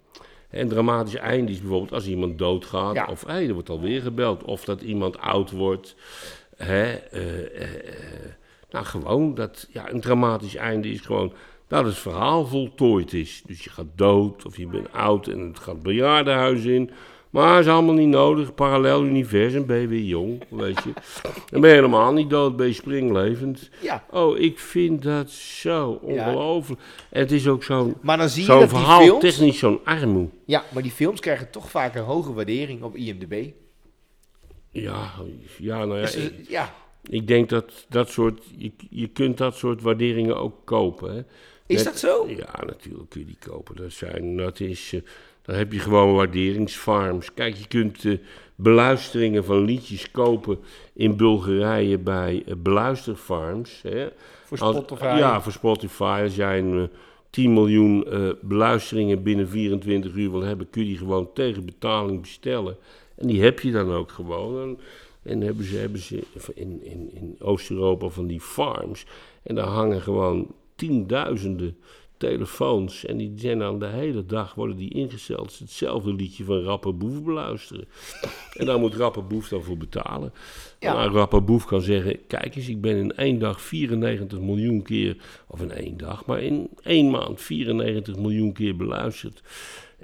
Een 0.52 0.68
dramatisch 0.68 1.16
einde 1.16 1.52
is 1.52 1.60
bijvoorbeeld 1.60 1.94
als 1.94 2.08
iemand 2.08 2.38
doodgaat, 2.38 2.96
Ja. 2.96 3.08
of 3.10 3.26
hey, 3.26 3.48
er 3.48 3.54
wordt 3.54 3.70
alweer 3.70 4.02
gebeld, 4.02 4.44
of 4.44 4.66
dat 4.66 4.82
iemand 4.82 5.20
oud 5.20 5.52
wordt. 5.52 5.96
Hè, 6.56 6.84
eh, 6.94 7.62
eh, 7.62 7.62
eh, 7.62 8.32
nou, 8.72 8.86
gewoon 8.86 9.36
dat 9.36 9.68
ja, 9.72 9.92
een 9.92 10.02
dramatisch 10.02 10.56
einde 10.56 10.90
is 10.90 11.02
gewoon 11.02 11.34
dat 11.68 11.86
het 11.86 11.98
verhaal 11.98 12.46
voltooid 12.46 13.14
is. 13.14 13.44
Dus 13.46 13.64
je 13.64 13.70
gaat 13.70 13.86
dood 13.96 14.46
of 14.46 14.58
je 14.58 14.68
bent 14.68 14.92
oud 14.92 15.28
en 15.28 15.40
het 15.40 15.60
gaat 15.60 15.82
bejaardenhuis 15.82 16.64
in. 16.64 16.92
Maar 17.30 17.60
is 17.60 17.68
allemaal 17.68 17.94
niet 17.94 18.08
nodig. 18.08 18.54
Parallel 18.54 19.06
universum, 19.06 19.66
ben 19.66 19.78
je 19.78 19.88
weer 19.88 20.04
jong, 20.04 20.44
weet 20.50 20.84
je. 20.84 20.94
Dan 21.50 21.62
ben 21.62 21.70
je 21.70 21.76
helemaal 21.76 22.14
niet 22.14 22.30
dood, 22.30 22.56
ben 22.56 22.68
je 22.68 22.74
springlevend. 22.74 23.70
Ja, 23.82 24.04
Oh, 24.10 24.38
ik 24.38 24.60
vind 24.60 25.04
dat 25.04 25.30
zo 25.30 26.00
ongelooflijk. 26.02 26.82
En 27.10 27.20
het 27.20 27.32
is 27.32 27.48
ook 27.48 27.64
zo'n 27.64 27.96
maar 28.02 28.18
dan 28.18 28.30
zie 28.30 28.42
je 28.42 28.48
zo'n 28.48 28.60
dat 28.60 28.70
die 28.70 28.78
verhaal 28.78 29.02
films... 29.02 29.22
technisch 29.22 29.60
zo'n 29.60 29.80
armoe. 29.84 30.28
Ja, 30.46 30.64
maar 30.74 30.84
die 30.84 30.92
films 30.92 31.20
krijgen 31.20 31.50
toch 31.50 31.70
vaak 31.70 31.96
een 31.96 32.04
hoge 32.04 32.34
waardering 32.34 32.82
op 32.84 32.96
IMDb. 32.96 33.50
Ja, 34.72 35.12
ja, 35.58 35.86
nou 35.86 36.00
ja, 36.00 36.06
Dus, 36.06 36.16
ik, 36.16 36.34
ja, 36.48 36.74
ik 37.10 37.28
denk 37.28 37.50
dat 37.50 37.86
dat 37.90 38.10
soort, 38.10 38.44
je, 38.58 38.72
je 38.90 39.08
kunt 39.08 39.38
dat 39.38 39.56
soort 39.56 39.82
waarderingen 39.82 40.38
ook 40.38 40.56
kopen. 40.64 41.16
Hè. 41.16 41.22
is 41.66 41.84
dat 41.84 41.98
zo? 42.00 42.28
Ja, 42.30 42.64
natuurlijk 42.66 43.10
kun 43.10 43.20
je 43.20 43.26
die 43.26 43.38
kopen. 43.50 43.76
Dat 43.76 43.92
zijn, 43.92 44.38
dat 44.38 44.60
is, 44.60 44.94
eh, 44.94 45.02
dan 45.42 45.56
heb 45.56 45.74
je 45.74 45.80
gewoon 45.80 46.14
waarderingsfarms. 46.16 47.34
Kijk, 47.34 47.56
je 47.56 47.68
kunt 47.68 48.06
eh, 48.06 48.18
beluisteringen 48.56 49.46
van 49.46 49.64
liedjes 49.64 50.12
kopen 50.12 50.60
in 50.94 51.16
Bulgarije 51.18 51.98
bij 51.98 52.44
eh, 52.48 52.54
beluisterfarms. 52.58 53.80
Hè. 53.82 54.08
Voor 54.46 54.60
Als- 54.60 54.76
Spotify? 54.76 55.04
ja, 55.18 55.42
voor 55.42 55.52
Spotify. 55.52 56.20
Als 56.24 56.36
jij 56.36 56.60
een 56.60 56.78
eh, 56.78 56.98
10 57.30 57.54
miljoen 57.54 58.06
beluisteringen 58.42 59.24
binnen 59.24 59.50
24 59.50 60.14
uur 60.14 60.32
wil 60.32 60.42
hebben, 60.42 60.70
kun 60.70 60.82
je 60.82 60.88
die 60.88 60.98
gewoon 60.98 61.30
tegen 61.34 61.66
betaling 61.66 62.22
bestellen. 62.22 62.78
En 63.16 63.28
die 63.28 63.42
heb 63.44 63.60
je 63.60 63.72
dan 63.72 63.92
ook 63.92 64.12
gewoon. 64.12 64.62
En, 64.62 64.80
en 65.24 65.42
hebben 65.42 65.66
ze, 65.66 65.78
hebben 65.78 66.00
ze 66.00 66.24
in, 66.54 66.84
in, 66.84 67.14
in 67.14 67.36
Oost-Europa 67.40 68.08
van 68.08 68.28
die 68.28 68.42
farms. 68.42 69.06
En 69.44 69.56
daar 69.56 69.68
hangen 69.68 70.02
gewoon 70.02 70.56
tienduizenden 70.76 71.78
telefoons. 72.22 73.06
En 73.06 73.18
die 73.18 73.34
zijn 73.36 73.60
dan 73.60 73.80
de 73.80 73.88
hele 73.88 74.26
dag 74.26 74.54
worden 74.56 74.76
die 74.76 74.94
ingesteld. 74.94 75.60
Hetzelfde 75.60 76.14
liedje 76.14 76.44
van 76.44 76.64
Rapper 76.64 76.98
Boef 76.98 77.24
beluisteren. 77.24 77.88
En 78.54 78.66
daar 78.66 78.80
moet 78.80 78.96
Rapper 78.96 79.28
Boef 79.28 79.48
dan 79.48 79.64
voor 79.64 79.78
betalen. 79.78 80.34
Ja. 80.80 80.94
Maar 80.94 81.08
Rapper 81.08 81.44
Boef 81.44 81.66
kan 81.66 81.82
zeggen: 81.82 82.28
Kijk 82.28 82.56
eens, 82.56 82.68
ik 82.68 82.82
ben 82.82 82.96
in 82.96 83.16
één 83.16 83.40
dag 83.40 83.62
94 83.62 84.40
miljoen 84.40 84.82
keer. 84.82 85.18
Of 85.48 85.62
in 85.62 85.72
één 85.72 85.98
dag, 85.98 86.26
maar 86.26 86.42
in 86.42 86.70
één 86.84 87.10
maand 87.10 87.42
94 87.42 88.16
miljoen 88.18 88.54
keer 88.54 88.76
beluisterd. 88.76 89.44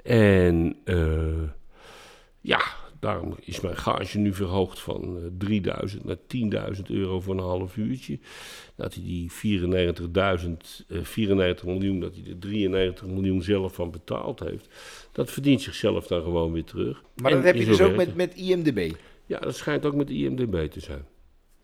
En 0.02 0.76
eh, 0.84 1.42
ja, 2.40 2.60
daarom 3.00 3.34
is 3.40 3.60
mijn 3.60 3.76
gage 3.76 4.18
nu 4.18 4.34
verhoogd 4.34 4.80
van 4.80 5.16
eh, 5.16 5.22
3000 5.38 6.04
naar 6.04 6.16
10.000 6.76 6.82
euro 6.86 7.20
voor 7.20 7.34
een 7.34 7.40
half 7.40 7.76
uurtje. 7.76 8.18
Dat 8.76 8.94
hij 8.94 9.02
die 9.02 9.30
94.000, 9.32 10.86
eh 10.88 10.98
94 11.02 11.64
miljoen, 11.66 12.00
dat 12.00 12.14
hij 12.14 12.24
er 12.30 12.38
93 12.38 13.06
miljoen 13.06 13.42
zelf 13.42 13.74
van 13.74 13.90
betaald 13.90 14.40
heeft. 14.40 14.68
Dat 15.12 15.30
verdient 15.30 15.62
zichzelf 15.62 16.06
dan 16.06 16.22
gewoon 16.22 16.52
weer 16.52 16.64
terug. 16.64 17.02
Maar 17.22 17.30
En 17.30 17.36
dat 17.36 17.46
heb 17.46 17.54
je 17.54 17.64
dus 17.64 17.80
ook 17.80 17.96
met, 17.96 18.14
met 18.14 18.34
IMDb. 18.34 18.90
Ja, 19.26 19.38
dat 19.38 19.56
schijnt 19.56 19.86
ook 19.86 19.94
met 19.94 20.10
IMDB 20.10 20.70
te 20.70 20.80
zijn. 20.80 21.04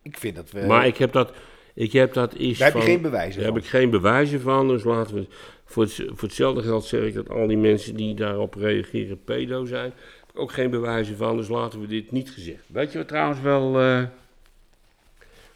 Ik 0.03 0.18
vind 0.18 0.37
dat 0.37 0.51
we... 0.51 0.66
maar 0.66 0.87
ik 0.87 0.97
heb 0.97 1.12
dat, 1.12 1.33
ik 1.75 1.92
heb 1.92 2.12
dat 2.12 2.35
is 2.35 2.59
daar 2.59 2.66
heb 2.73 2.77
je 2.77 2.83
van- 2.83 2.90
geen 2.92 3.03
bewijzen 3.03 3.40
daar 3.40 3.44
van. 3.49 3.55
heb 3.55 3.64
ik 3.64 3.70
geen 3.70 3.90
bewijzen 3.90 4.40
van, 4.40 4.68
dus 4.68 4.85
laten 4.85 5.14
we... 5.14 5.27
Voor, 5.64 5.83
het, 5.83 5.92
voor 5.94 6.29
hetzelfde 6.29 6.62
geld 6.62 6.85
zeg 6.85 7.03
ik 7.05 7.14
dat 7.14 7.29
al 7.31 7.47
die 7.47 7.57
mensen 7.57 7.97
die 7.97 8.14
daarop 8.14 8.55
reageren 8.55 9.25
pedo 9.25 9.64
zijn. 9.64 9.92
Ook 10.37 10.53
geen 10.53 10.70
bewijzen 10.70 11.16
van, 11.16 11.37
dus 11.37 11.49
laten 11.49 11.81
we 11.81 11.87
dit 11.87 12.11
niet 12.11 12.31
gezegd. 12.31 12.64
Weet 12.66 12.92
je 12.92 12.99
wat 12.99 13.09
trouwens 13.09 13.40
wel, 13.40 13.81
eh, 13.81 14.03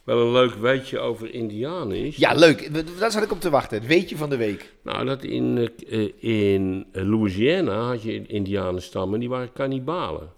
wel 0.04 0.26
een 0.26 0.32
leuk 0.32 0.54
weetje 0.54 0.98
over 0.98 1.34
indianen 1.34 1.96
is? 1.96 2.16
Ja, 2.16 2.32
leuk. 2.32 2.84
Daar 2.98 3.10
zat 3.10 3.22
ik 3.22 3.32
op 3.32 3.40
te 3.40 3.50
wachten. 3.50 3.78
Het 3.78 3.86
weetje 3.86 4.16
van 4.16 4.30
de 4.30 4.36
week. 4.36 4.74
Nou, 4.82 5.04
dat 5.04 5.22
in, 5.22 5.70
eh, 5.88 6.08
in 6.18 6.86
Louisiana 6.92 7.80
had 7.80 8.02
je 8.02 8.26
indianenstammen, 8.26 9.20
die 9.20 9.28
waren 9.28 9.52
kannibalen. 9.52 10.32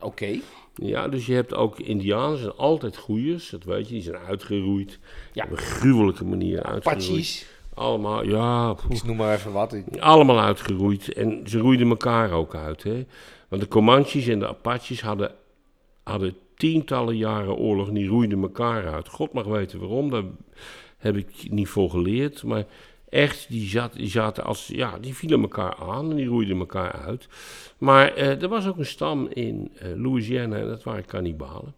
Oké. 0.00 0.40
Ja, 0.74 1.08
dus 1.08 1.26
je 1.26 1.34
hebt 1.34 1.54
ook 1.54 1.78
indianen, 1.78 2.38
zijn 2.38 2.56
altijd 2.56 2.96
goeiers, 2.96 3.50
dat 3.50 3.64
weet 3.64 3.88
je, 3.88 3.94
die 3.94 4.02
zijn 4.02 4.16
uitgeroeid. 4.16 4.98
Ja. 5.32 5.44
Op 5.44 5.50
een 5.50 5.56
gruwelijke 5.56 6.24
manier 6.24 6.62
uitgeroeid. 6.62 7.04
Apaches. 7.04 7.46
Allemaal, 7.74 8.24
ja, 8.24 8.72
poeh. 8.72 8.96
Ik 8.96 9.04
noem 9.04 9.16
maar 9.16 9.34
even 9.34 9.52
wat. 9.52 9.76
Allemaal 9.98 10.40
uitgeroeid. 10.40 11.12
En 11.12 11.42
ze 11.46 11.58
roeiden 11.58 11.88
elkaar 11.88 12.30
ook 12.30 12.54
uit. 12.54 12.82
Hè? 12.82 13.06
Want 13.54 13.66
de 13.66 13.72
Comanches 13.72 14.26
en 14.26 14.38
de 14.38 14.48
Apaches 14.48 15.00
hadden, 15.00 15.34
hadden 16.02 16.36
tientallen 16.56 17.16
jaren 17.16 17.54
oorlog. 17.54 17.88
en 17.88 17.94
Die 17.94 18.08
roeiden 18.08 18.42
elkaar 18.42 18.92
uit. 18.92 19.08
God 19.08 19.32
mag 19.32 19.44
weten 19.44 19.78
waarom, 19.80 20.10
daar 20.10 20.22
heb 20.98 21.16
ik 21.16 21.50
niet 21.50 21.68
voor 21.68 21.90
geleerd. 21.90 22.42
Maar 22.42 22.64
echt, 23.08 23.48
die, 23.48 23.68
zat, 23.68 23.92
zaten 23.98 24.44
als, 24.44 24.66
ja, 24.66 24.98
die 24.98 25.14
vielen 25.14 25.40
elkaar 25.40 25.74
aan 25.74 26.10
en 26.10 26.16
die 26.16 26.26
roeiden 26.26 26.58
elkaar 26.58 26.92
uit. 26.92 27.28
Maar 27.78 28.14
eh, 28.14 28.42
er 28.42 28.48
was 28.48 28.66
ook 28.66 28.78
een 28.78 28.86
stam 28.86 29.28
in 29.28 29.72
eh, 29.78 29.88
Louisiana 29.96 30.56
en 30.56 30.68
dat 30.68 30.82
waren 30.82 31.06
kannibalen. 31.06 31.74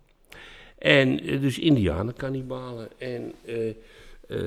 En 0.79 1.21
eh, 1.21 1.41
dus 1.41 1.59
indianen 1.59 2.15
kannibalen. 2.15 2.89
En 2.99 3.33
eh, 4.29 4.39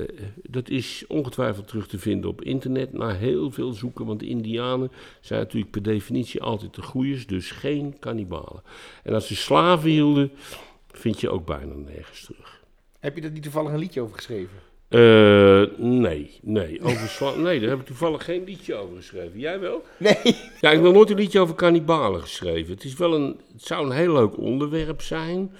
dat 0.42 0.68
is 0.68 1.04
ongetwijfeld 1.08 1.68
terug 1.68 1.88
te 1.88 1.98
vinden 1.98 2.30
op 2.30 2.42
internet. 2.42 2.92
Na 2.92 3.14
heel 3.14 3.50
veel 3.50 3.72
zoeken, 3.72 4.06
want 4.06 4.20
de 4.20 4.26
indianen 4.26 4.90
zijn 5.20 5.40
natuurlijk 5.40 5.72
per 5.72 5.82
definitie 5.82 6.42
altijd 6.42 6.74
de 6.74 6.82
goeiers, 6.82 7.26
dus 7.26 7.50
geen 7.50 7.98
kannibalen. 7.98 8.62
En 9.02 9.14
als 9.14 9.26
ze 9.26 9.36
slaven 9.36 9.90
hielden, 9.90 10.30
vind 10.90 11.20
je 11.20 11.30
ook 11.30 11.46
bijna 11.46 11.74
nergens 11.74 12.24
terug. 12.24 12.60
Heb 12.98 13.16
je 13.16 13.22
er 13.22 13.30
niet 13.30 13.42
toevallig 13.42 13.72
een 13.72 13.78
liedje 13.78 14.00
over 14.00 14.14
geschreven? 14.14 14.58
Eh, 14.88 15.62
nee, 15.76 16.38
nee, 16.42 16.82
over 16.82 17.38
nee, 17.42 17.60
daar 17.60 17.68
heb 17.68 17.80
ik 17.80 17.86
toevallig 17.86 18.24
geen 18.24 18.44
liedje 18.44 18.74
over 18.74 18.96
geschreven. 18.96 19.38
Jij 19.38 19.60
wel? 19.60 19.82
Nee. 19.96 20.18
Ja, 20.60 20.68
ik 20.68 20.74
heb 20.74 20.82
nog 20.82 20.92
nooit 20.92 21.10
een 21.10 21.16
liedje 21.16 21.40
over 21.40 21.54
kannibalen 21.54 22.20
geschreven. 22.20 22.74
Het, 22.74 22.84
is 22.84 22.94
wel 22.94 23.14
een, 23.14 23.40
het 23.52 23.66
zou 23.66 23.86
een 23.86 23.96
heel 23.96 24.12
leuk 24.12 24.38
onderwerp 24.38 25.02
zijn. 25.02 25.52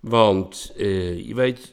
Want 0.00 0.72
eh, 0.76 1.26
je 1.26 1.34
weet, 1.34 1.72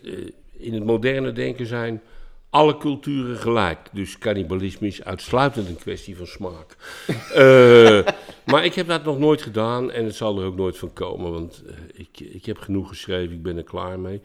in 0.57 0.73
het 0.73 0.83
moderne 0.83 1.31
denken 1.31 1.65
zijn 1.65 2.01
alle 2.49 2.77
culturen 2.77 3.37
gelijk. 3.37 3.79
Dus 3.91 4.17
cannibalisme 4.17 4.87
is 4.87 5.03
uitsluitend 5.03 5.67
een 5.67 5.77
kwestie 5.77 6.17
van 6.17 6.27
smaak. 6.27 6.75
Eh, 7.33 7.99
maar 8.45 8.65
ik 8.65 8.73
heb 8.73 8.87
dat 8.87 9.03
nog 9.03 9.19
nooit 9.19 9.41
gedaan 9.41 9.91
en 9.91 10.05
het 10.05 10.15
zal 10.15 10.39
er 10.39 10.45
ook 10.45 10.55
nooit 10.55 10.77
van 10.77 10.93
komen, 10.93 11.31
want 11.31 11.63
eh, 11.67 11.73
ik, 11.93 12.33
ik 12.33 12.45
heb 12.45 12.57
genoeg 12.57 12.89
geschreven, 12.89 13.35
ik 13.35 13.43
ben 13.43 13.57
er 13.57 13.63
klaar 13.63 13.99
mee. 13.99 14.21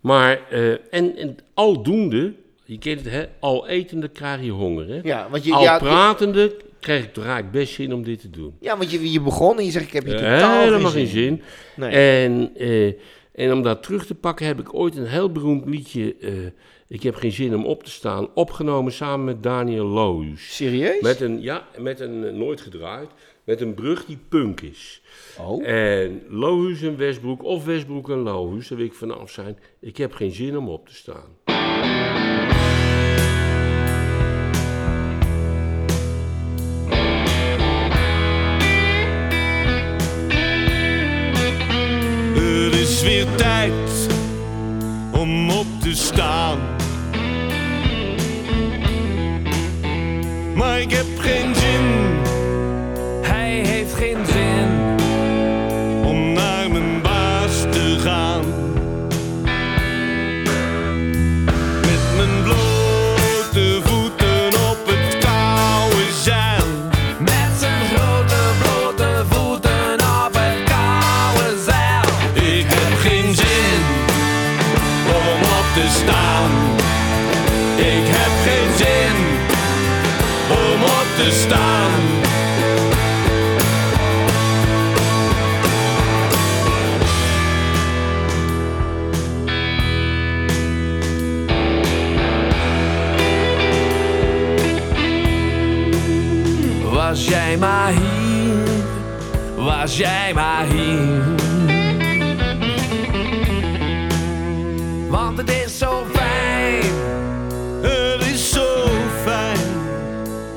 Maar, 0.00 0.40
eh, 0.50 0.70
en, 0.70 1.16
en 1.16 1.36
aldoende, 1.54 2.32
je 2.64 2.78
kent 2.78 3.00
het, 3.00 3.10
hè, 3.12 3.24
al 3.40 3.68
etende 3.68 4.08
krijg 4.08 4.42
je 4.42 4.50
honger. 4.50 4.88
Hè? 4.88 5.00
Ja, 5.02 5.28
want 5.30 5.44
je, 5.44 5.52
al 5.52 5.62
ja, 5.62 5.78
pratende 5.78 6.56
krijg 6.80 7.04
ik 7.04 7.12
toch 7.12 7.24
eigenlijk 7.24 7.54
best 7.54 7.74
zin 7.74 7.94
om 7.94 8.02
dit 8.02 8.20
te 8.20 8.30
doen. 8.30 8.54
ja, 8.60 8.76
want 8.76 8.90
je, 8.90 9.12
je 9.12 9.20
begon 9.20 9.58
en 9.58 9.64
je 9.64 9.70
zegt, 9.70 9.86
ik 9.86 9.92
heb 9.92 10.04
hier 10.04 10.16
totaal 10.16 10.62
Helemaal 10.62 10.90
geen 10.90 11.06
geen 11.06 11.22
zin. 11.22 11.42
Nee. 11.76 11.90
En, 11.90 12.52
en 13.32 13.52
om 13.52 13.62
dat 13.62 13.82
terug 13.82 14.06
te 14.06 14.14
pakken 14.14 14.46
heb 14.46 14.60
ik 14.60 14.74
ooit 14.74 14.96
een 14.96 15.06
heel 15.06 15.32
beroemd 15.32 15.68
liedje, 15.68 16.16
eh, 16.16 16.32
Ik 16.88 17.02
heb 17.02 17.14
geen 17.14 17.32
zin 17.32 17.54
om 17.54 17.64
op 17.64 17.84
te 17.84 17.90
staan, 17.90 18.28
opgenomen 18.34 18.92
samen 18.92 19.24
met 19.24 19.42
Daniel 19.42 19.86
Lohuus. 19.86 20.56
Serieus? 20.56 21.00
Met 21.00 21.20
een, 21.20 21.40
ja, 21.40 21.66
met 21.78 22.00
een, 22.00 22.24
eh, 22.24 22.32
nooit 22.32 22.60
gedraaid, 22.60 23.10
met 23.44 23.60
een 23.60 23.74
brug 23.74 24.04
die 24.04 24.18
punk 24.28 24.60
is. 24.60 25.02
Oh. 25.40 25.66
En 25.68 26.22
Lohuus 26.28 26.82
en 26.82 26.96
Westbroek, 26.96 27.44
of 27.44 27.64
Westbroek 27.64 28.10
en 28.10 28.18
Lohuus, 28.18 28.68
daar 28.68 28.78
wil 28.78 28.86
ik 28.86 28.94
vanaf 28.94 29.30
zijn. 29.30 29.58
Ik 29.80 29.96
heb 29.96 30.12
geen 30.12 30.32
zin 30.32 30.56
om 30.56 30.68
op 30.68 30.88
te 30.88 30.94
staan. 30.94 31.36
Is 43.02 43.08
weer 43.08 43.26
tijd 43.36 44.08
om 45.10 45.50
op 45.50 45.66
te 45.80 45.94
staan. 45.94 46.58
Maar 50.54 50.80
ik 50.80 50.90
heb 50.90 51.06
geen 51.18 51.54
zin 51.54 52.11
Was 97.12 97.28
jij 97.28 97.56
maar 97.56 97.92
hier, 97.92 98.84
was 99.56 99.96
jij 99.96 100.32
maar 100.34 100.64
hier. 100.64 101.22
Want 105.08 105.38
het 105.38 105.50
is 105.50 105.78
zo 105.78 106.06
fijn 106.12 106.82
Het 107.82 108.26
is 108.26 108.50
zo 108.52 108.86
fijn. 109.24 109.58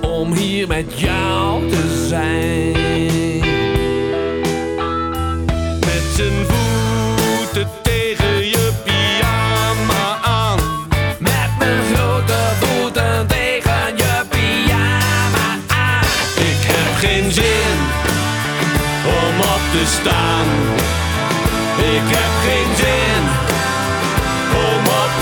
om 0.01 0.33
hier 0.33 0.67
met 0.67 0.99
jou 0.99 1.69
te 1.69 2.05
zijn. 2.07 2.74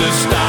Om 0.03 0.09
op 0.09 0.42